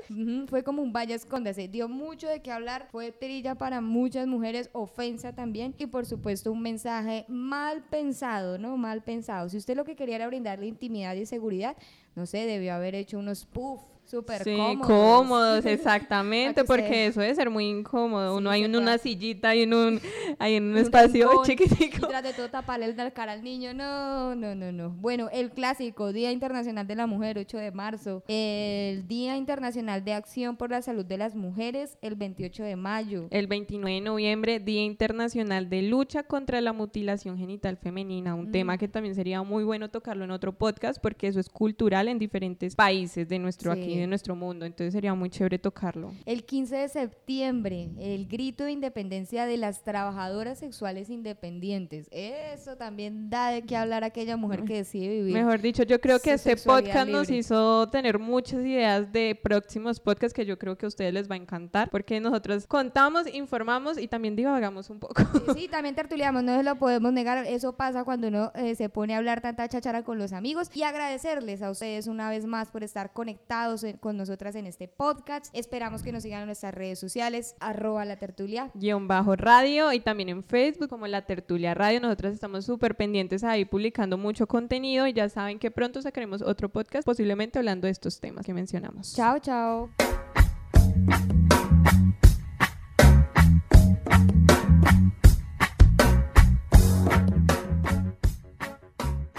Fue 0.49 0.62
como 0.62 0.83
un 0.83 0.93
vaya 0.93 1.14
escóndase. 1.14 1.67
Dio 1.67 1.88
mucho 1.88 2.29
de 2.29 2.43
qué 2.43 2.53
hablar. 2.53 2.88
Fue 2.93 3.11
trilla 3.11 3.55
para 3.55 3.81
muchas 3.81 4.26
mujeres, 4.26 4.69
ofensa 4.75 5.35
también. 5.35 5.75
Y 5.79 5.87
por 5.87 6.05
supuesto, 6.05 6.53
un 6.53 6.61
mensaje 6.61 7.25
mal 7.26 7.85
pensado, 7.85 8.59
¿no? 8.59 8.76
Mal 8.76 9.03
pensado. 9.03 9.49
Si 9.49 9.57
usted 9.57 9.76
lo 9.76 9.87
que 9.87 9.97
quería 9.97 10.17
era 10.17 10.26
brindarle 10.26 10.67
intimidad 10.67 11.14
y 11.14 11.25
seguridad, 11.25 11.75
no 12.17 12.26
sé, 12.26 12.45
debió 12.45 12.75
haber 12.75 12.95
hecho 12.95 13.19
unos 13.19 13.47
puff 13.47 13.81
Súper 14.07 14.45
Sí, 14.45 14.55
cómodos. 14.57 14.87
cómodos, 14.87 15.67
exactamente, 15.67 16.65
porque 16.65 17.07
eso 17.07 17.21
debe 17.21 17.35
ser 17.35 17.51
muy 17.51 17.67
incómodo. 17.69 18.33
Sí, 18.33 18.39
Uno 18.39 18.51
hay 18.51 18.65
en 18.65 18.77
una 18.77 18.99
sillita 18.99 19.55
y 19.55 19.63
en 19.63 19.75
un, 19.75 20.01
ahí 20.39 20.55
en 20.55 20.65
un 20.65 20.71
un 20.73 20.77
espacio 20.79 21.29
rincón, 21.31 21.45
Y 21.45 21.49
chiquitico. 21.57 22.07
tras 22.09 22.23
de 22.23 22.33
todo 22.33 22.49
taparle 22.51 22.93
la 22.95 23.11
cara 23.13 23.33
al 23.33 23.43
niño. 23.43 23.73
No, 23.75 24.35
no, 24.35 24.55
no, 24.55 24.73
no. 24.73 24.91
Bueno, 24.91 25.29
el 25.33 25.51
clásico, 25.51 26.13
Día 26.13 26.33
Internacional 26.33 26.87
de 26.87 26.95
la 26.97 27.07
Mujer, 27.07 27.39
8 27.39 27.59
de 27.59 27.71
marzo. 27.73 28.23
El 28.29 29.07
Día 29.09 29.37
Internacional 29.37 30.05
de 30.05 30.13
Acción 30.13 30.57
por 30.57 30.71
la 30.71 30.83
Salud 30.83 31.05
de 31.05 31.17
las 31.19 31.35
Mujeres, 31.35 31.97
el 32.03 32.15
28 32.15 32.63
de 32.63 32.77
mayo. 32.77 33.27
El 33.31 33.47
29 33.47 33.95
de 33.95 34.01
noviembre, 34.01 34.61
Día 34.61 34.83
Internacional 34.85 35.69
de 35.71 35.83
Lucha 35.83 36.23
contra 36.25 36.61
la 36.61 36.73
Mutilación 36.73 37.39
Genital 37.39 37.77
Femenina, 37.77 38.35
un 38.35 38.49
Mm. 38.49 38.53
tema 38.53 38.79
que 38.79 38.89
también 38.89 39.15
sería 39.15 39.43
muy 39.43 39.65
bueno 39.65 39.89
tocarlo 39.91 40.25
en 40.25 40.31
otro 40.31 40.53
podcast 40.53 41.01
porque 41.01 41.29
eso 41.29 41.41
es 41.41 41.49
cultural 41.49 42.09
en 42.09 42.19
diferentes 42.19 42.75
países 42.77 43.29
de 43.29 43.39
nuestro 43.39 43.73
Sí. 43.75 43.81
aquí 43.81 43.94
de 43.97 44.07
nuestro 44.07 44.37
mundo, 44.37 44.65
entonces 44.65 44.93
sería 44.93 45.15
muy 45.15 45.31
chévere 45.31 45.59
tocarlo. 45.59 46.13
El 46.27 46.45
15 46.45 46.77
de 46.77 46.89
septiembre, 46.89 47.91
el 47.99 48.27
grito 48.27 48.65
de 48.65 48.73
independencia 48.73 49.47
de 49.47 49.57
las 49.57 49.83
trabajadoras 49.83 50.59
sexuales 50.59 51.11
independientes. 51.11 52.09
Eso 52.11 52.77
también 52.77 53.31
da 53.31 53.51
de 53.51 53.63
qué 53.63 53.77
hablar 53.77 54.05
a 54.05 54.09
aquella 54.09 54.37
mujer 54.37 54.65
que 54.65 54.75
decide 54.75 55.09
vivir. 55.09 55.35
Mejor 55.35 55.61
dicho, 55.61 55.83
yo 55.83 56.01
creo 56.01 56.19
que 56.21 56.33
este 56.33 56.57
podcast 56.57 57.09
nos 57.09 57.31
hizo 57.31 57.89
tener 57.91 58.19
muchas 58.19 58.61
ideas 58.61 59.13
de 59.13 59.39
próximos 59.41 60.01
podcasts 60.01 60.35
que 60.35 60.45
yo 60.45 60.59
creo 60.59 60.77
que 60.77 60.87
a 60.87 60.89
ustedes 60.89 61.13
les 61.13 61.31
va 61.31 61.35
a 61.35 61.39
encantar 61.39 61.91
porque 61.91 62.21
nosotros 62.21 62.67
contamos, 62.67 63.33
informamos 63.33 63.99
y 63.99 64.09
también 64.09 64.37
divagamos 64.37 64.91
un 64.91 65.01
poco. 65.01 65.23
Sí, 65.23 65.61
sí, 65.63 65.69
también 65.71 65.95
tertuliamos, 65.95 66.43
no 66.43 66.57
se 66.57 66.63
lo 66.63 66.77
podemos 66.77 67.13
negar. 67.13 67.47
Eso 67.47 67.77
pasa 67.77 68.05
cuando 68.05 68.29
uno 68.29 68.53
eh, 68.55 68.75
se 68.75 68.89
pone 68.89 69.15
a 69.15 69.19
hablar 69.19 69.41
tanta 69.41 69.69
chachara 69.69 70.03
con 70.03 70.19
los 70.19 70.33
amigos. 70.33 70.71
Y 70.75 70.83
agradecerles 70.83 71.63
a 71.63 71.71
ustedes 71.71 72.07
una 72.07 72.31
vez 72.31 72.47
más 72.47 72.71
por 72.71 72.83
estar 72.83 73.13
conectados 73.13 73.84
con 74.00 74.17
nosotras 74.17 74.55
en 74.55 74.67
este 74.67 74.88
podcast. 74.88 75.55
Esperamos 75.55 76.03
que 76.03 76.12
nos 76.12 76.23
sigan 76.23 76.41
en 76.41 76.47
nuestras 76.47 76.75
redes 76.75 76.99
sociales, 76.99 77.55
arroba 77.61 78.05
la 78.05 78.19
tertulia. 78.19 78.71
guion 78.75 79.07
bajo 79.09 79.37
radio 79.37 79.93
y 79.93 80.00
también 80.00 80.29
en 80.29 80.43
Facebook 80.43 80.88
como 80.88 81.07
La 81.07 81.26
Tertulia 81.26 81.75
Radio. 81.75 82.00
Nosotras 82.00 82.35
estamos 82.35 82.64
súper 82.64 82.97
pendientes 82.97 83.45
ahí 83.45 83.64
publicando 83.64 84.19
mucho 84.19 84.47
contenido 84.47 85.07
y 85.07 85.12
ya 85.12 85.29
saben 85.29 85.59
que 85.59 85.71
pronto 85.71 86.00
sacaremos 86.03 86.43
otro 86.43 86.69
podcast 86.69 87.05
posiblemente 87.05 87.59
hablando 87.59 87.87
de 87.87 87.93
estos 87.93 88.21
temas 88.21 88.47
que 88.47 88.55
mencionamos. 88.55 89.14
Chao, 89.14 89.38
chao. 89.38 89.91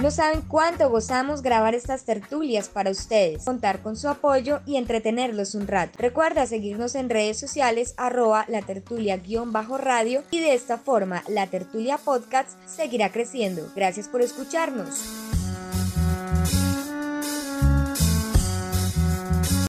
No 0.06 0.12
saben 0.12 0.42
cuánto 0.42 0.88
gozamos 0.92 1.42
grabar 1.42 1.74
estas 1.74 2.04
tertulias 2.04 2.70
para 2.70 2.92
ustedes, 2.92 3.44
contar 3.44 3.82
con 3.82 3.98
su 3.98 4.08
apoyo 4.08 4.60
y 4.68 4.76
entretenerlos 4.76 5.56
un 5.56 5.66
rato. 5.66 5.94
Recuerda 5.98 6.46
seguirnos 6.46 6.94
en 6.94 7.10
redes 7.10 7.40
sociales 7.40 7.96
arroba 7.98 8.46
la 8.48 8.62
tertulia-radio 8.62 10.22
y 10.30 10.42
de 10.42 10.54
esta 10.54 10.78
forma 10.78 11.24
la 11.28 11.48
tertulia 11.48 11.98
podcast 11.98 12.52
seguirá 12.68 13.12
creciendo. 13.12 13.68
Gracias 13.76 14.08
por 14.08 14.22
escucharnos. 14.22 15.25